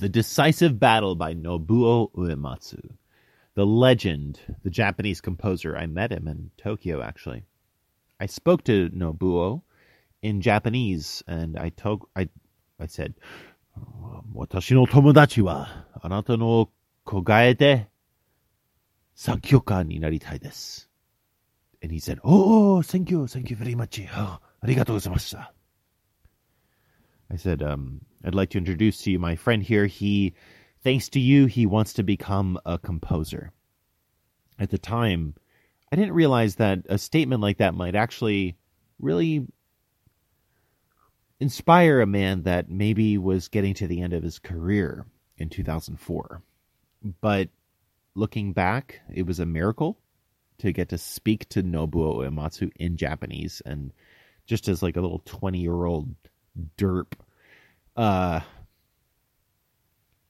[0.00, 2.94] The decisive battle by Nobuo Uematsu.
[3.54, 5.76] The legend, the Japanese composer.
[5.76, 7.46] I met him in Tokyo, actually.
[8.20, 9.62] I spoke to Nobuo
[10.22, 12.28] in Japanese, and I told, I,
[12.78, 13.14] I said,
[14.32, 15.66] "Watashi no tomodachi wa
[16.04, 16.70] anata no
[17.04, 17.88] kogae de
[19.16, 20.86] sankyoka ni naritai desu."
[21.82, 24.00] And he said, "Oh, thank you, thank you very much.
[24.14, 25.44] Oh, arigatou gozaimasu."
[27.30, 29.86] I said, um, I'd like to introduce to you my friend here.
[29.86, 30.34] He,
[30.82, 33.52] thanks to you, he wants to become a composer.
[34.58, 35.34] At the time,
[35.92, 38.56] I didn't realize that a statement like that might actually
[38.98, 39.46] really
[41.40, 46.42] inspire a man that maybe was getting to the end of his career in 2004.
[47.20, 47.48] But
[48.14, 49.98] looking back, it was a miracle
[50.58, 53.92] to get to speak to Nobuo Uematsu in Japanese and
[54.46, 56.14] just as like a little 20 year old
[56.76, 57.12] derp.
[57.98, 58.38] Uh,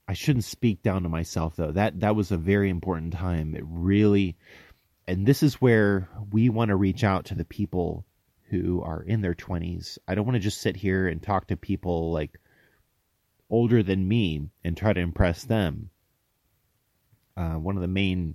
[0.07, 1.71] I shouldn't speak down to myself though.
[1.71, 3.53] That that was a very important time.
[3.53, 4.37] It really,
[5.07, 8.05] and this is where we want to reach out to the people
[8.49, 9.99] who are in their twenties.
[10.07, 12.39] I don't want to just sit here and talk to people like
[13.51, 15.91] older than me and try to impress them.
[17.37, 18.33] Uh, one of the main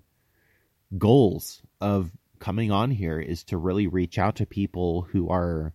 [0.97, 5.75] goals of coming on here is to really reach out to people who are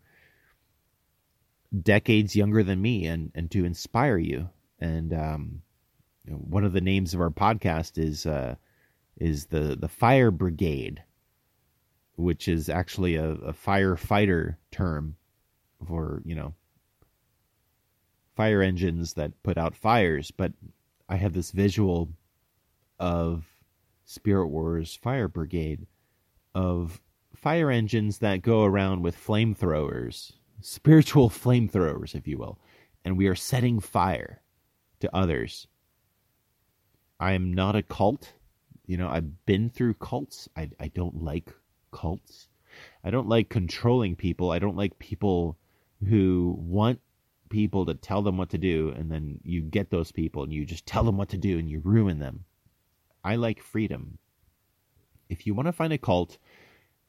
[1.82, 4.50] decades younger than me and, and to inspire you.
[4.80, 5.62] And um,
[6.26, 8.56] you know, one of the names of our podcast is uh,
[9.18, 11.04] is the the Fire Brigade,
[12.16, 15.16] which is actually a, a firefighter term
[15.86, 16.54] for you know
[18.36, 20.32] fire engines that put out fires.
[20.32, 20.54] But
[21.10, 22.10] I have this visual
[23.00, 23.46] of
[24.06, 25.86] Spirit Wars Fire Brigade
[26.56, 27.02] of
[27.36, 32.60] fire engines that go around with flamethrowers, spiritual flamethrowers, if you will,
[33.06, 34.42] and we are setting fire
[35.00, 35.68] to others.
[37.20, 38.34] I am not a cult.
[38.86, 40.50] You know, I've been through cults.
[40.56, 41.54] I, I don't like
[41.92, 42.48] cults.
[43.04, 44.52] I don't like controlling people.
[44.52, 45.58] I don't like people
[46.08, 47.00] who want
[47.50, 50.66] people to tell them what to do, and then you get those people and you
[50.66, 52.46] just tell them what to do and you ruin them.
[53.24, 54.18] I like freedom.
[55.30, 56.38] If you want to find a cult,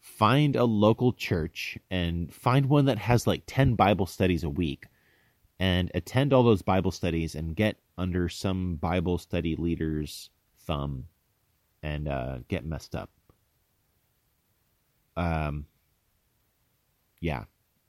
[0.01, 4.87] find a local church and find one that has like 10 Bible studies a week
[5.59, 10.31] and attend all those Bible studies and get under some Bible study leader's
[10.67, 11.05] thumb
[11.83, 13.11] and uh, get messed up.
[15.17, 15.67] Um,
[17.21, 17.45] yeah.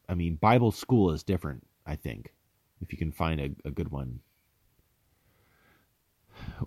[0.10, 2.34] I mean, Bible school is different, I think,
[2.82, 4.20] if you can find a, a good one.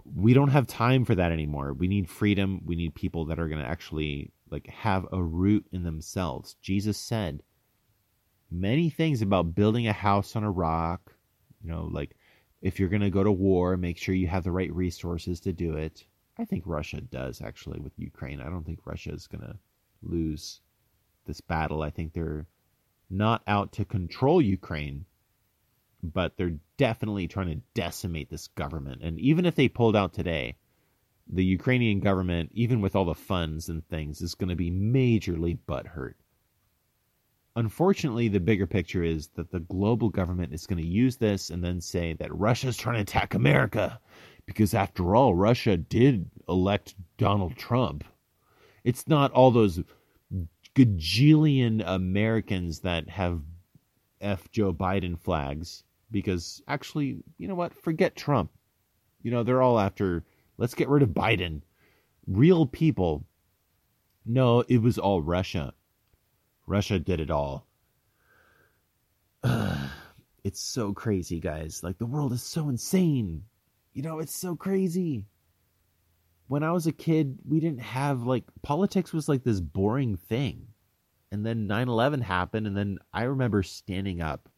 [0.05, 1.74] We don't have time for that anymore.
[1.74, 2.62] We need freedom.
[2.64, 6.57] We need people that are going to actually like have a root in themselves.
[6.61, 7.42] Jesus said
[8.51, 11.12] many things about building a house on a rock,
[11.62, 12.16] you know, like
[12.62, 15.53] if you're going to go to war, make sure you have the right resources to
[15.53, 16.05] do it.
[16.38, 18.40] I think Russia does actually with Ukraine.
[18.40, 19.57] I don't think Russia is going to
[20.03, 20.61] lose
[21.26, 21.82] this battle.
[21.82, 22.47] I think they're
[23.11, 25.05] not out to control Ukraine,
[26.03, 29.03] but they're definitely trying to decimate this government.
[29.03, 30.57] And even if they pulled out today,
[31.29, 35.59] the Ukrainian government, even with all the funds and things, is going to be majorly
[35.66, 36.14] butthurt.
[37.57, 41.62] Unfortunately, the bigger picture is that the global government is going to use this and
[41.62, 44.01] then say that Russia's trying to attack America
[44.45, 48.05] because, after all, Russia did elect Donald Trump.
[48.83, 49.81] It's not all those
[50.75, 53.41] gajillion Americans that have
[54.20, 57.72] F Joe Biden flags because actually, you know what?
[57.72, 58.51] Forget Trump.
[59.22, 60.25] You know, they're all after,
[60.57, 61.62] let's get rid of Biden.
[62.26, 63.24] Real people.
[64.24, 65.74] No, it was all Russia.
[66.66, 67.66] Russia did it all.
[70.44, 71.82] it's so crazy, guys.
[71.82, 73.44] Like, the world is so insane.
[73.92, 75.26] You know, it's so crazy.
[76.46, 80.68] When I was a kid, we didn't have, like, politics was like this boring thing.
[81.30, 84.48] And then 9 11 happened, and then I remember standing up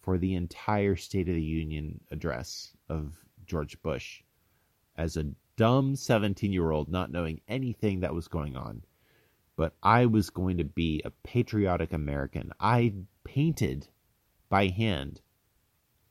[0.00, 3.14] for the entire State of the Union address of
[3.46, 4.22] George Bush
[4.96, 5.26] as a
[5.56, 8.82] dumb 17 year old, not knowing anything that was going on
[9.56, 12.52] but I was going to be a patriotic American.
[12.58, 13.88] I painted
[14.48, 15.20] by hand.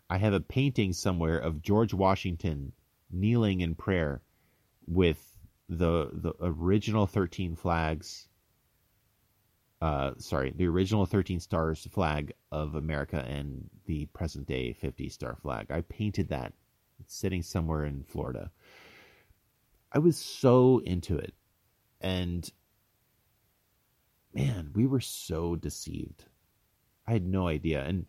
[0.09, 2.73] I have a painting somewhere of George Washington
[3.11, 4.21] kneeling in prayer
[4.87, 5.37] with
[5.69, 8.27] the the original 13 flags
[9.81, 15.35] uh, sorry, the original 13 stars flag of America and the present day 50 star
[15.35, 15.69] flag.
[15.69, 16.53] I painted that.
[17.01, 18.49] It's sitting somewhere in Florida.
[19.93, 21.33] I was so into it.
[22.01, 22.49] And
[24.33, 26.25] man, we were so deceived.
[27.07, 27.83] I had no idea.
[27.83, 28.05] And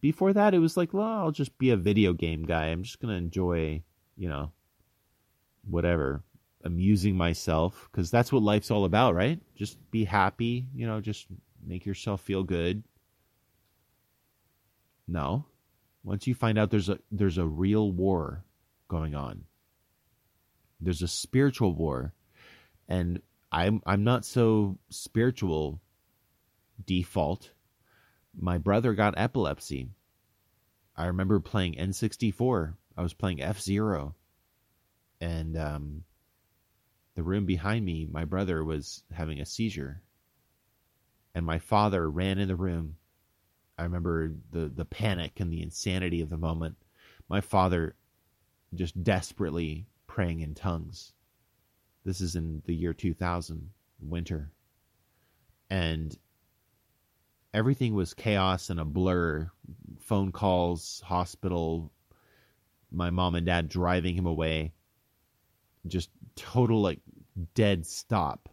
[0.00, 2.66] before that, it was like, well, I'll just be a video game guy.
[2.66, 3.82] I'm just going to enjoy,
[4.16, 4.52] you know,
[5.68, 6.22] whatever,
[6.64, 9.40] amusing myself because that's what life's all about, right?
[9.56, 11.26] Just be happy, you know, just
[11.66, 12.82] make yourself feel good.
[15.08, 15.44] No.
[16.02, 18.44] Once you find out there's a there's a real war
[18.88, 19.44] going on.
[20.80, 22.14] There's a spiritual war
[22.90, 23.22] and
[23.52, 25.80] I'm I'm not so spiritual
[26.84, 27.52] default.
[28.38, 29.90] My brother got epilepsy.
[30.96, 32.74] I remember playing N64.
[32.96, 34.14] I was playing F Zero,
[35.20, 36.04] and um,
[37.14, 40.02] the room behind me, my brother was having a seizure,
[41.34, 42.96] and my father ran in the room.
[43.78, 46.76] I remember the the panic and the insanity of the moment.
[47.28, 47.94] My father
[48.74, 51.12] just desperately praying in tongues
[52.04, 54.50] this is in the year 2000, winter.
[55.68, 56.16] And
[57.52, 59.50] everything was chaos and a blur.
[60.00, 61.92] Phone calls, hospital,
[62.90, 64.72] my mom and dad driving him away.
[65.86, 67.00] Just total, like,
[67.54, 68.48] dead stop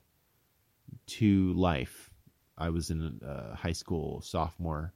[1.07, 2.09] to life.
[2.57, 4.93] I was in uh, high school, sophomore,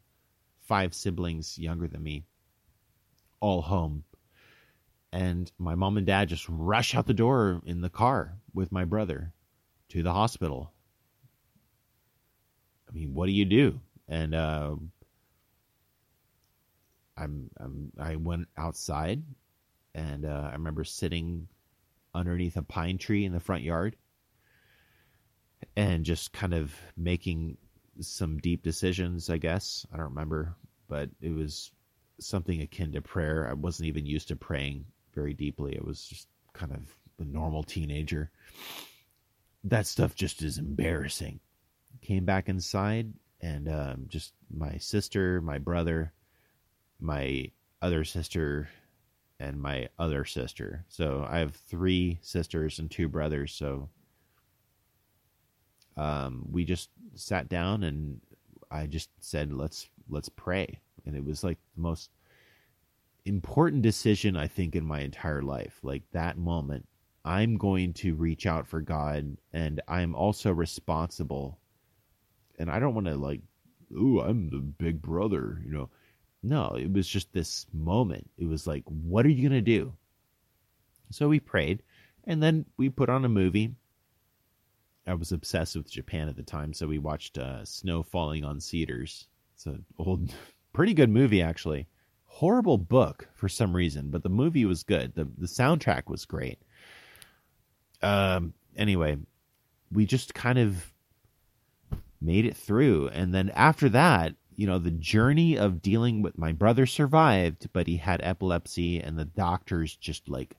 [0.68, 2.26] five siblings younger than me,
[3.39, 4.03] all home
[5.14, 8.86] and my mom and dad just rush out the door in the car with my
[8.86, 9.34] brother
[9.89, 10.72] to the hospital.
[12.89, 13.80] I mean, what do you do?
[14.07, 14.76] And uh,
[17.18, 19.22] I'm, I'm I went outside,
[19.93, 21.47] and uh, I remember sitting
[22.14, 23.95] underneath a pine tree in the front yard,
[25.76, 27.57] and just kind of making
[27.99, 29.30] some deep decisions.
[29.30, 30.55] I guess I don't remember,
[30.88, 31.72] but it was
[32.20, 33.47] something akin to prayer.
[33.49, 35.74] I wasn't even used to praying very deeply.
[35.76, 36.82] It was just kind of
[37.20, 38.32] a normal teenager.
[39.64, 41.39] That stuff just is embarrassing.
[42.01, 46.14] came back inside, and um, just my sister, my brother,
[46.99, 47.51] my
[47.82, 48.70] other sister,
[49.39, 50.86] and my other sister.
[50.89, 53.53] So I have three sisters and two brothers.
[53.53, 53.89] So
[55.97, 58.22] um, we just sat down and
[58.70, 62.09] I just said, "Let's let's pray," and it was like the most
[63.26, 65.80] important decision I think in my entire life.
[65.84, 66.88] Like that moment,
[67.24, 71.60] I'm going to reach out for God, and I'm also responsible.
[72.58, 73.42] And I don't want to like,
[73.92, 75.90] ooh, I'm the big brother, you know.
[76.44, 78.28] No, it was just this moment.
[78.40, 79.94] It was like, what are you going to do?
[81.12, 81.84] So we prayed,
[82.24, 83.76] and then we put on a movie.
[85.06, 88.60] I was obsessed with Japan at the time, so we watched uh, Snow Falling on
[88.60, 89.28] Cedars.
[89.54, 90.34] It's an old,
[90.74, 91.88] pretty good movie, actually.
[92.34, 95.14] Horrible book for some reason, but the movie was good.
[95.14, 96.60] The, the soundtrack was great.
[98.02, 99.18] Um, anyway,
[99.92, 100.92] we just kind of
[102.20, 103.10] made it through.
[103.10, 107.86] And then after that, you know, the journey of dealing with my brother survived, but
[107.86, 110.56] he had epilepsy, and the doctors just like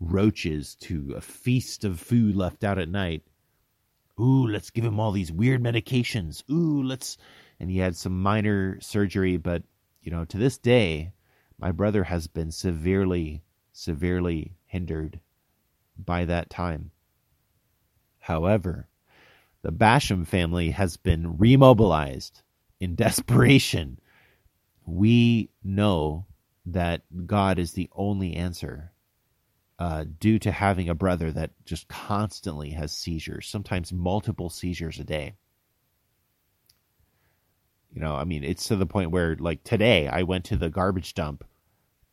[0.00, 3.22] roaches to a feast of food left out at night.
[4.20, 6.48] Ooh, let's give him all these weird medications.
[6.48, 7.16] Ooh, let's.
[7.58, 9.62] And he had some minor surgery, but,
[10.04, 11.12] you know, to this day,
[11.58, 13.42] my brother has been severely,
[13.72, 15.18] severely hindered
[15.98, 16.90] by that time.
[18.18, 18.88] However,
[19.62, 22.42] the Basham family has been remobilized
[22.78, 23.98] in desperation.
[24.86, 26.26] We know
[26.66, 28.92] that God is the only answer
[29.78, 35.04] uh, due to having a brother that just constantly has seizures, sometimes multiple seizures a
[35.04, 35.34] day.
[37.94, 40.68] You know, I mean, it's to the point where, like today, I went to the
[40.68, 41.44] garbage dump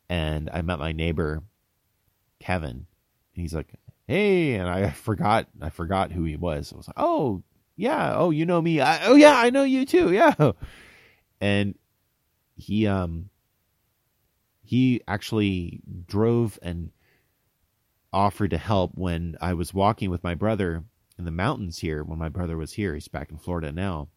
[0.07, 1.41] and I met my neighbor,
[2.39, 2.85] Kevin.
[3.33, 3.73] He's like,
[4.07, 6.71] "Hey," and I forgot, I forgot who he was.
[6.71, 7.41] I was like, "Oh,
[7.75, 8.79] yeah, oh, you know me.
[8.79, 10.11] I, oh, yeah, I know you too.
[10.13, 10.51] Yeah."
[11.39, 11.73] And
[12.55, 13.31] he, um,
[14.61, 16.91] he actually drove and
[18.13, 20.83] offered to help when I was walking with my brother
[21.17, 22.03] in the mountains here.
[22.03, 24.09] When my brother was here, he's back in Florida now,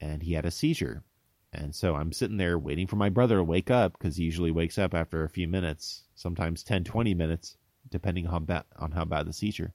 [0.00, 1.04] and he had a seizure
[1.52, 4.50] and so I'm sitting there waiting for my brother to wake up because he usually
[4.50, 7.56] wakes up after a few minutes, sometimes 10, 20 minutes,
[7.90, 9.74] depending on, ba- on how bad the seizure.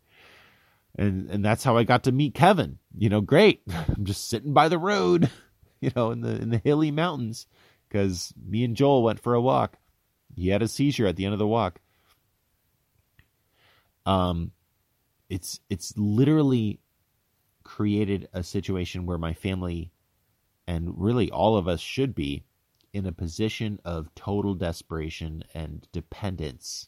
[0.97, 2.79] And and that's how I got to meet Kevin.
[2.97, 3.61] You know, great.
[3.69, 5.29] I'm just sitting by the road,
[5.81, 7.45] you know, in the in the hilly mountains
[7.87, 9.77] because me and Joel went for a walk.
[10.35, 11.79] He had a seizure at the end of the walk.
[14.05, 14.51] Um,
[15.29, 16.79] it's it's literally
[17.63, 19.91] created a situation where my family
[20.67, 22.43] and really all of us should be
[22.93, 26.87] in a position of total desperation and dependence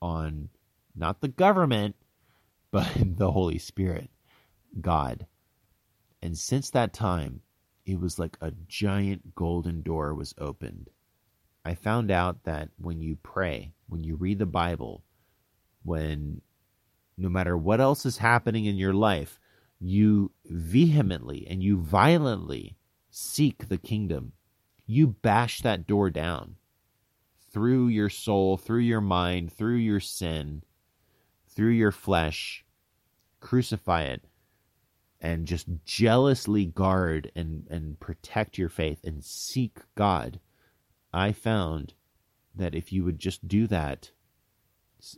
[0.00, 0.48] on
[0.94, 1.96] not the government,
[2.70, 4.10] but the Holy Spirit,
[4.80, 5.26] God.
[6.22, 7.40] And since that time,
[7.84, 10.90] it was like a giant golden door was opened.
[11.64, 15.04] I found out that when you pray, when you read the Bible,
[15.84, 16.40] when
[17.16, 19.38] no matter what else is happening in your life,
[19.80, 22.76] you vehemently and you violently
[23.16, 24.32] seek the kingdom,
[24.86, 26.54] you bash that door down
[27.50, 30.62] through your soul, through your mind, through your sin,
[31.48, 32.62] through your flesh,
[33.40, 34.26] crucify it,
[35.18, 40.38] and just jealously guard and, and protect your faith and seek God.
[41.10, 41.94] I found
[42.54, 44.10] that if you would just do that,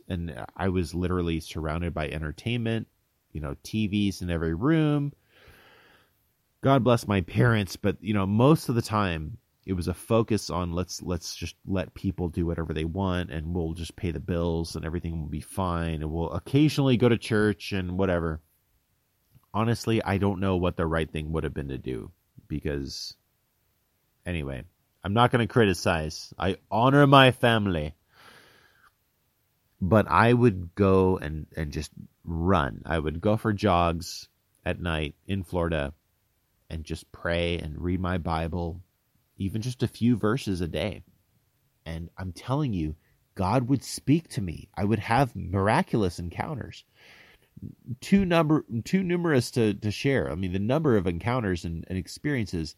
[0.07, 2.87] and I was literally surrounded by entertainment,
[3.33, 5.11] you know, TVs in every room,
[6.61, 10.49] God bless my parents, but you know, most of the time it was a focus
[10.49, 14.19] on let's let's just let people do whatever they want and we'll just pay the
[14.19, 18.41] bills and everything will be fine and we'll occasionally go to church and whatever.
[19.53, 22.11] Honestly, I don't know what the right thing would have been to do
[22.47, 23.15] because
[24.25, 24.63] anyway,
[25.03, 26.33] I'm not going to criticize.
[26.37, 27.93] I honor my family.
[29.81, 31.91] But I would go and and just
[32.25, 32.81] run.
[32.85, 34.27] I would go for jogs
[34.65, 35.93] at night in Florida
[36.69, 38.81] and just pray and read my Bible,
[39.37, 41.03] even just a few verses a day.
[41.85, 42.95] And I'm telling you,
[43.35, 44.69] God would speak to me.
[44.75, 46.83] I would have miraculous encounters.
[47.99, 50.31] Too number too numerous to, to share.
[50.31, 52.75] I mean the number of encounters and, and experiences,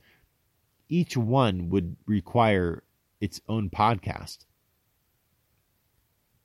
[0.89, 2.83] each one would require
[3.19, 4.45] its own podcast.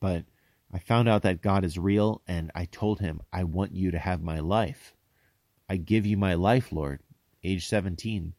[0.00, 0.24] But
[0.72, 3.98] I found out that God is real and I told him, I want you to
[3.98, 4.94] have my life.
[5.68, 7.00] I give you my life, Lord
[7.46, 8.32] age 17,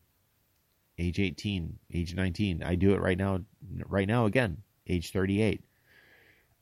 [1.00, 2.64] age 18, age 19.
[2.64, 3.40] I do it right now,
[3.88, 5.64] right now again, age 38.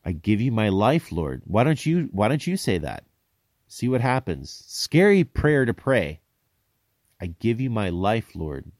[0.04, 1.42] I give you my life, Lord.
[1.44, 3.04] Why don't you, why don't you say that?
[3.66, 4.64] See what happens.
[4.68, 6.20] Scary prayer to pray.
[7.20, 8.70] I give you my life, Lord.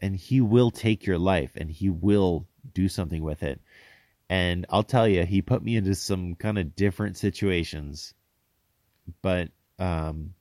[0.00, 3.60] And he will take your life and he will do something with it.
[4.28, 8.14] And I'll tell you, he put me into some kind of different situations.
[9.22, 10.34] But um,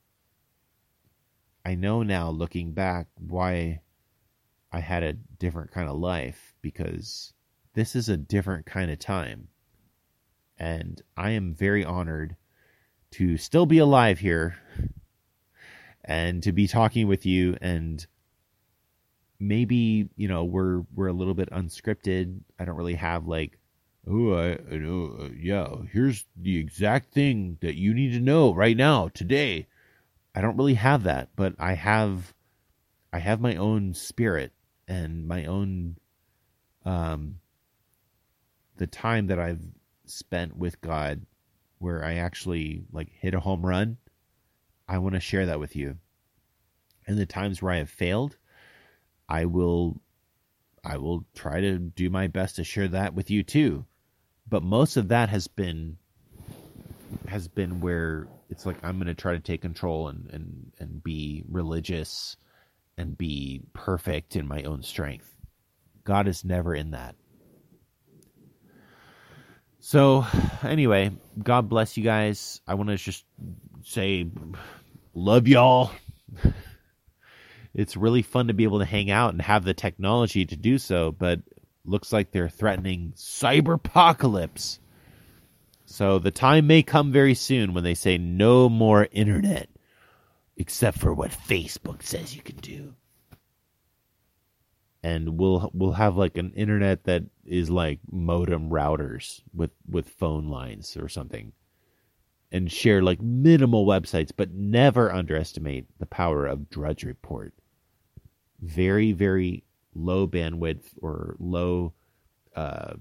[1.65, 3.81] I know now, looking back, why
[4.71, 7.33] I had a different kind of life because
[7.73, 9.47] this is a different kind of time.
[10.57, 12.35] And I am very honored
[13.11, 14.55] to still be alive here
[16.03, 18.05] and to be talking with you and
[19.39, 23.57] maybe you know we're we're a little bit unscripted i don't really have like
[24.07, 28.77] oh i, know uh, yeah here's the exact thing that you need to know right
[28.77, 29.67] now today
[30.35, 32.33] i don't really have that but i have
[33.11, 34.51] i have my own spirit
[34.87, 35.95] and my own
[36.85, 37.39] um
[38.77, 39.61] the time that i've
[40.05, 41.25] spent with god
[41.79, 43.97] where i actually like hit a home run
[44.87, 45.97] i want to share that with you
[47.07, 48.37] and the times where i have failed
[49.33, 49.99] I will
[50.83, 53.85] I will try to do my best to share that with you too.
[54.47, 55.97] But most of that has been
[57.27, 61.03] has been where it's like I'm going to try to take control and and and
[61.03, 62.37] be religious
[62.97, 65.35] and be perfect in my own strength.
[66.03, 67.15] God is never in that.
[69.79, 70.25] So,
[70.63, 72.61] anyway, God bless you guys.
[72.67, 73.25] I want to just
[73.83, 74.27] say
[75.13, 75.91] love y'all
[77.73, 80.77] it's really fun to be able to hang out and have the technology to do
[80.77, 81.39] so, but
[81.85, 84.79] looks like they're threatening cyberpocalypse.
[85.93, 89.69] So the time may come very soon when they say no more internet,
[90.57, 92.95] except for what Facebook says you can do.
[95.03, 100.49] And we'll we'll have like an internet that is like modem routers with with phone
[100.49, 101.51] lines or something.
[102.51, 107.53] And share like minimal websites, but never underestimate the power of Drudge Report
[108.59, 109.63] very very
[109.93, 111.93] low bandwidth or low
[112.55, 112.95] uh,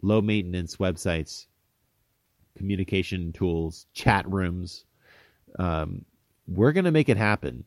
[0.00, 1.48] low maintenance websites,
[2.56, 4.84] communication tools, chat rooms.
[5.58, 6.04] Um,
[6.46, 7.64] we're going to make it happen.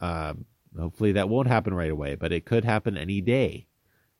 [0.00, 0.34] Uh,
[0.78, 3.66] hopefully that won't happen right away, but it could happen any day.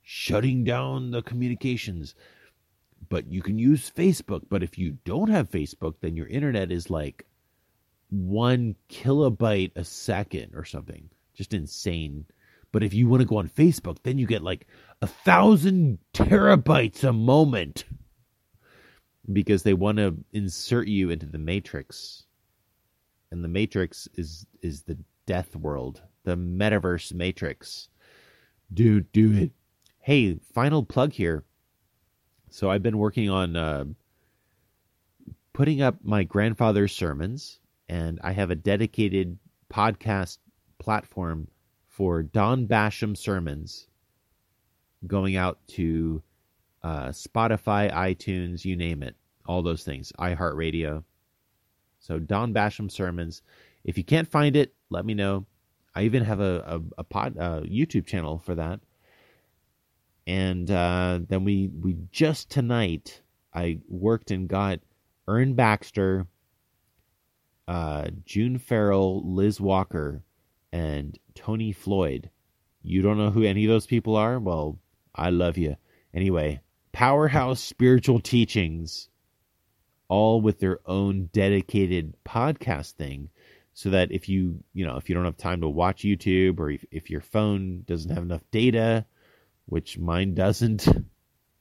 [0.02, 2.14] Shutting down the communications.
[3.08, 4.42] But you can use Facebook.
[4.48, 7.26] But if you don't have Facebook, then your internet is like
[8.10, 12.26] one kilobyte a second or something just insane.
[12.70, 14.66] But if you want to go on Facebook, then you get like
[15.00, 17.84] a thousand terabytes a moment
[19.32, 22.24] because they want to insert you into the matrix.
[23.30, 27.88] And the matrix is is the death world, the metaverse matrix.
[28.72, 29.52] Dude, do it.
[29.98, 31.44] Hey, final plug here.
[32.50, 33.84] So I've been working on uh,
[35.52, 39.38] putting up my grandfather's sermons, and I have a dedicated
[39.72, 40.38] podcast
[40.78, 41.48] platform
[41.86, 43.86] for Don Basham sermons
[45.06, 46.22] going out to
[46.82, 49.16] uh, Spotify, iTunes, you name it,
[49.46, 51.04] all those things, iHeartRadio.
[52.00, 53.42] So Don Basham sermons.
[53.84, 55.46] If you can't find it, let me know.
[55.94, 58.80] I even have a a, a pod a YouTube channel for that.
[60.26, 63.20] And uh, then we we just tonight
[63.54, 64.80] I worked and got
[65.28, 66.26] Ern Baxter,
[67.68, 70.22] uh, June Farrell, Liz Walker
[70.72, 72.30] and Tony Floyd.
[72.82, 74.38] You don't know who any of those people are?
[74.38, 74.78] Well,
[75.14, 75.76] I love you.
[76.14, 76.60] Anyway,
[76.92, 79.08] Powerhouse Spiritual Teachings,
[80.08, 83.30] all with their own dedicated podcast thing.
[83.74, 86.70] So that if you, you know, if you don't have time to watch YouTube or
[86.70, 89.06] if, if your phone doesn't have enough data,
[89.64, 90.86] which mine doesn't,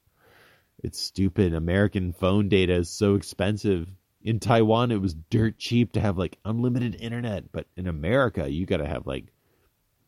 [0.83, 1.53] it's stupid.
[1.53, 3.87] American phone data is so expensive
[4.23, 8.65] in Taiwan it was dirt cheap to have like unlimited internet, but in America you
[8.65, 9.25] got to have like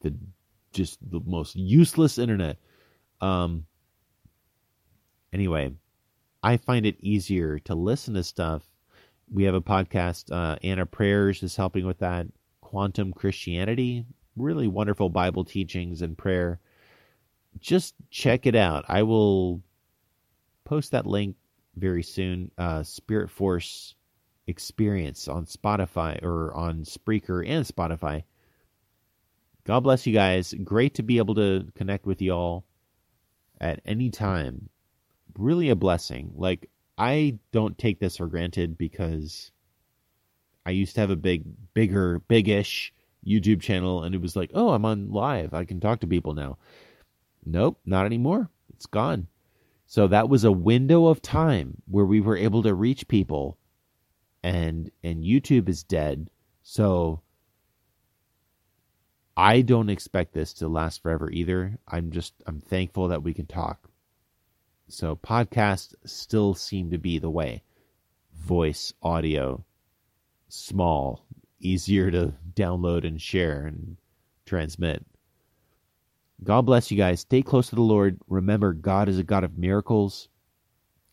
[0.01, 0.13] the
[0.71, 2.57] just the most useless internet.
[3.21, 3.65] Um
[5.33, 5.73] anyway,
[6.41, 8.63] I find it easier to listen to stuff.
[9.31, 12.27] We have a podcast uh Anna Prayers is helping with that.
[12.61, 14.05] Quantum Christianity,
[14.35, 16.59] really wonderful Bible teachings and prayer.
[17.59, 18.85] Just check it out.
[18.87, 19.61] I will
[20.65, 21.35] post that link
[21.75, 22.51] very soon.
[22.57, 23.95] Uh, Spirit Force
[24.47, 28.23] experience on Spotify or on Spreaker and Spotify.
[29.65, 30.53] God bless you guys.
[30.63, 32.65] Great to be able to connect with y'all
[33.61, 34.69] at any time.
[35.37, 36.31] Really a blessing.
[36.35, 39.51] Like, I don't take this for granted because
[40.65, 42.91] I used to have a big, bigger, biggish
[43.25, 45.53] YouTube channel and it was like, oh, I'm on live.
[45.53, 46.57] I can talk to people now.
[47.45, 48.49] Nope, not anymore.
[48.73, 49.27] It's gone.
[49.85, 53.57] So that was a window of time where we were able to reach people
[54.43, 56.29] and and YouTube is dead.
[56.63, 57.21] So
[59.35, 61.77] I don't expect this to last forever either.
[61.87, 63.89] I'm just I'm thankful that we can talk.
[64.87, 67.63] So podcasts still seem to be the way.
[68.33, 69.63] Voice, audio,
[70.49, 71.25] small,
[71.59, 73.97] easier to download and share and
[74.45, 75.05] transmit.
[76.43, 77.21] God bless you guys.
[77.21, 78.19] Stay close to the Lord.
[78.27, 80.27] Remember, God is a God of miracles.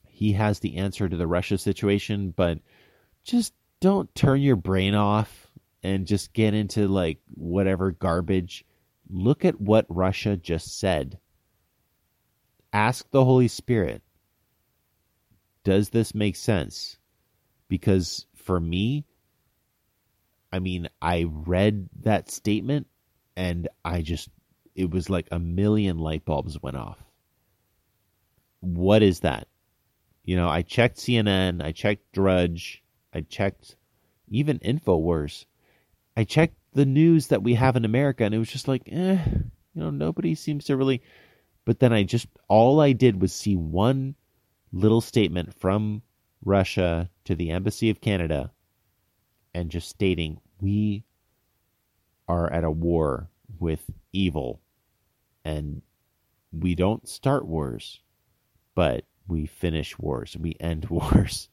[0.09, 2.59] He has the answer to the Russia situation, but
[3.25, 5.47] just don't turn your brain off
[5.83, 8.65] and just get into like whatever garbage.
[9.09, 11.19] Look at what Russia just said.
[12.73, 14.03] Ask the Holy Spirit,
[15.65, 16.99] does this make sense?
[17.69, 19.05] Because for me,
[20.53, 22.87] I mean, I read that statement
[23.37, 24.29] and I just,
[24.75, 26.99] it was like a million light bulbs went off.
[28.61, 29.49] What is that?
[30.25, 33.77] You know, I checked CNN, I checked Drudge, I checked
[34.29, 35.47] even InfoWars.
[36.17, 39.19] I checked the news that we have in America and it was just like, eh,
[39.75, 41.03] you know, nobody seems to really.
[41.71, 44.17] But then I just, all I did was see one
[44.73, 46.03] little statement from
[46.45, 48.51] Russia to the Embassy of Canada
[49.55, 51.05] and just stating, we
[52.27, 54.61] are at a war with evil
[55.45, 55.81] and
[56.51, 58.01] we don't start wars,
[58.75, 61.49] but we finish wars, we end wars.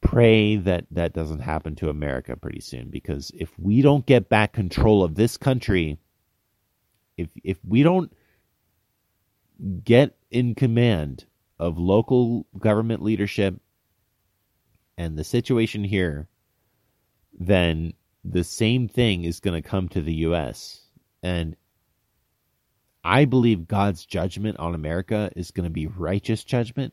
[0.00, 4.52] Pray that that doesn't happen to America pretty soon because if we don't get back
[4.52, 5.98] control of this country,
[7.16, 8.12] if if we don't
[9.84, 11.24] get in command
[11.58, 13.56] of local government leadership
[14.98, 16.28] and the situation here,
[17.38, 17.94] then
[18.24, 20.82] the same thing is going to come to the US.
[21.22, 21.56] And
[23.04, 26.92] I believe God's judgment on America is going to be righteous judgment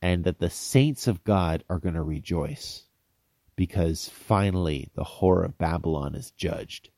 [0.00, 2.84] and that the saints of God are going to rejoice
[3.56, 6.90] because finally the whore of Babylon is judged.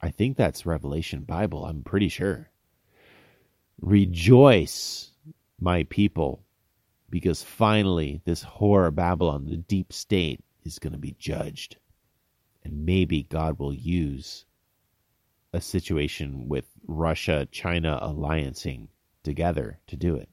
[0.00, 1.64] I think that's Revelation Bible.
[1.64, 2.50] I'm pretty sure.
[3.80, 5.10] Rejoice,
[5.60, 6.44] my people,
[7.10, 11.76] because finally this horror Babylon, the deep state, is going to be judged.
[12.64, 14.44] And maybe God will use
[15.52, 18.88] a situation with Russia China alliancing
[19.22, 20.28] together to do it.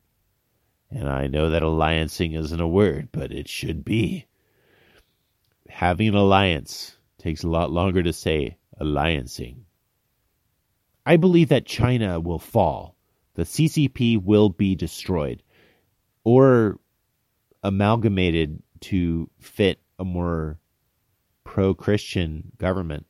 [0.89, 4.25] And I know that alliancing isn't a word, but it should be.
[5.69, 9.57] Having an alliance takes a lot longer to say alliancing.
[11.05, 12.94] I believe that China will fall.
[13.35, 15.43] The CCP will be destroyed
[16.23, 16.79] or
[17.63, 20.59] amalgamated to fit a more
[21.43, 23.05] pro-Christian government.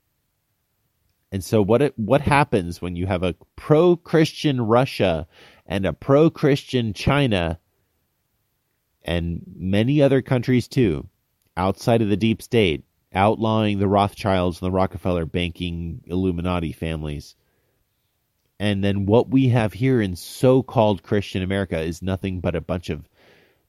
[1.32, 5.28] And so what it, what happens when you have a pro-Christian Russia
[5.66, 7.60] and a pro-Christian China
[9.04, 11.08] and many other countries too,
[11.58, 17.36] outside of the deep state, outlawing the Rothschilds and the Rockefeller banking Illuminati families.
[18.60, 22.62] And then what we have here in so called Christian America is nothing but a
[22.62, 23.08] bunch of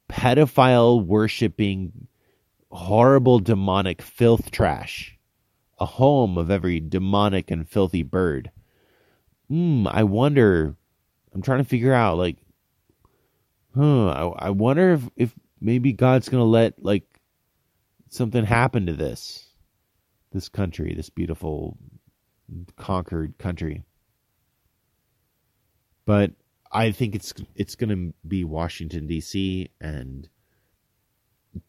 [0.09, 2.07] pedophile worshiping,
[2.71, 5.19] horrible demonic filth trash,
[5.79, 8.51] a home of every demonic and filthy bird.
[9.49, 10.77] Hmm, I wonder.
[11.35, 12.39] I'm trying to figure out, like,
[13.75, 17.05] huh, I, I wonder if, if maybe God's going to let like
[18.09, 19.49] something happen to this,
[20.33, 21.77] this country, this beautiful
[22.77, 23.83] conquered country.
[26.07, 26.33] But
[26.73, 29.71] I think it's it's going to be Washington D.C.
[29.81, 30.29] and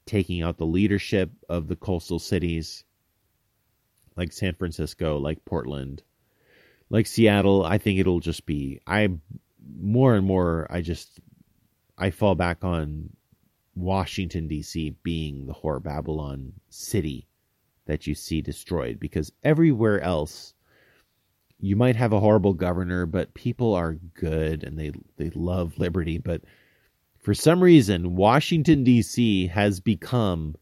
[0.05, 2.83] taking out the leadership of the coastal cities
[4.15, 6.03] like San Francisco, like Portland,
[6.89, 7.65] like Seattle.
[7.65, 9.09] I think it'll just be I
[9.79, 11.19] more and more I just
[11.97, 13.09] I fall back on
[13.75, 14.95] Washington D.C.
[15.03, 17.27] being the whore Babylon city
[17.85, 20.53] that you see destroyed because everywhere else
[21.59, 26.17] you might have a horrible governor but people are good and they they love liberty
[26.17, 26.41] but
[27.19, 29.47] for some reason Washington D.C.
[29.47, 30.55] has become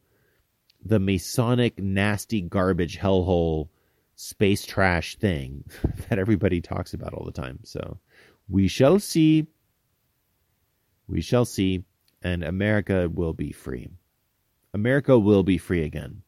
[0.84, 3.68] the masonic nasty garbage hellhole
[4.16, 5.64] space trash thing
[6.10, 8.00] that everybody talks about all the time so
[8.48, 9.48] we shall see
[11.08, 11.84] we shall see,
[12.22, 13.90] and America will be free.
[14.74, 16.24] America will be free again.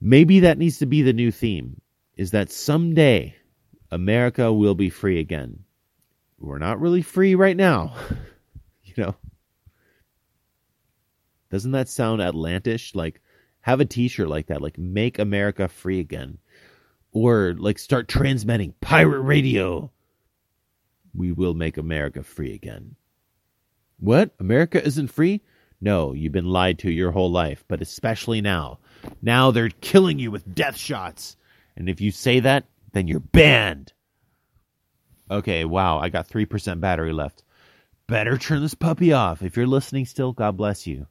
[0.00, 1.80] Maybe that needs to be the new theme
[2.16, 3.34] is that someday
[3.90, 5.64] America will be free again.
[6.38, 7.94] We're not really free right now.
[8.84, 9.14] you know.
[11.50, 12.94] Doesn't that sound Atlantish?
[12.94, 13.20] Like
[13.60, 16.38] have a t-shirt like that, like make America free again.
[17.12, 19.90] Or like start transmitting pirate radio
[21.14, 22.96] we will make America free again.
[23.98, 24.34] What?
[24.40, 25.42] America isn't free?
[25.80, 28.78] No, you've been lied to your whole life, but especially now.
[29.20, 31.36] Now they're killing you with death shots.
[31.76, 33.92] And if you say that, then you're banned.
[35.30, 37.42] Okay, wow, I got 3% battery left.
[38.06, 39.42] Better turn this puppy off.
[39.42, 41.06] If you're listening still, God bless you.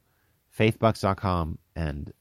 [0.56, 2.12] Faithbox.com and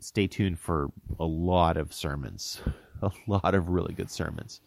[0.00, 2.60] stay tuned for a lot of sermons.
[3.02, 4.62] A lot of really good sermons.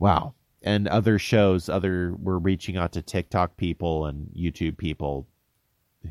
[0.00, 0.34] Wow.
[0.60, 5.28] And other shows, other we're reaching out to TikTok people and YouTube people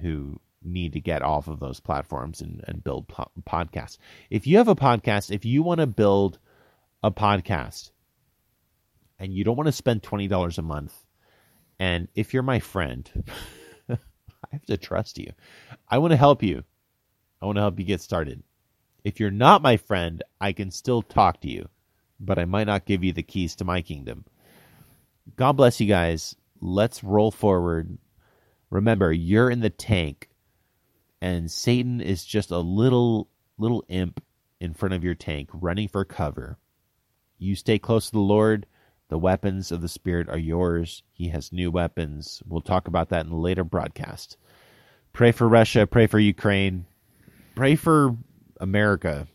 [0.01, 3.97] who need to get off of those platforms and, and build po- podcasts.
[4.29, 6.39] If you have a podcast, if you want to build
[7.03, 7.91] a podcast
[9.19, 10.93] and you don't want to spend $20 a month,
[11.79, 13.09] and if you're my friend,
[13.89, 13.97] I
[14.51, 15.31] have to trust you.
[15.89, 16.63] I want to help you.
[17.41, 18.43] I want to help you get started.
[19.03, 21.69] If you're not my friend, I can still talk to you,
[22.19, 24.25] but I might not give you the keys to my kingdom.
[25.35, 26.35] God bless you guys.
[26.59, 27.97] Let's roll forward.
[28.69, 30.29] Remember, you're in the tank,
[31.21, 34.23] and Satan is just a little little imp
[34.59, 36.57] in front of your tank, running for cover.
[37.37, 38.65] You stay close to the Lord.
[39.09, 41.03] The weapons of the Spirit are yours.
[41.11, 42.41] He has new weapons.
[42.47, 44.37] We'll talk about that in a later broadcast.
[45.13, 45.85] Pray for Russia.
[45.85, 46.85] Pray for Ukraine.
[47.55, 48.15] Pray for
[48.59, 49.27] America.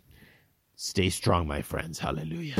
[0.76, 1.98] Stay strong, my friends.
[1.98, 2.54] Hallelujah.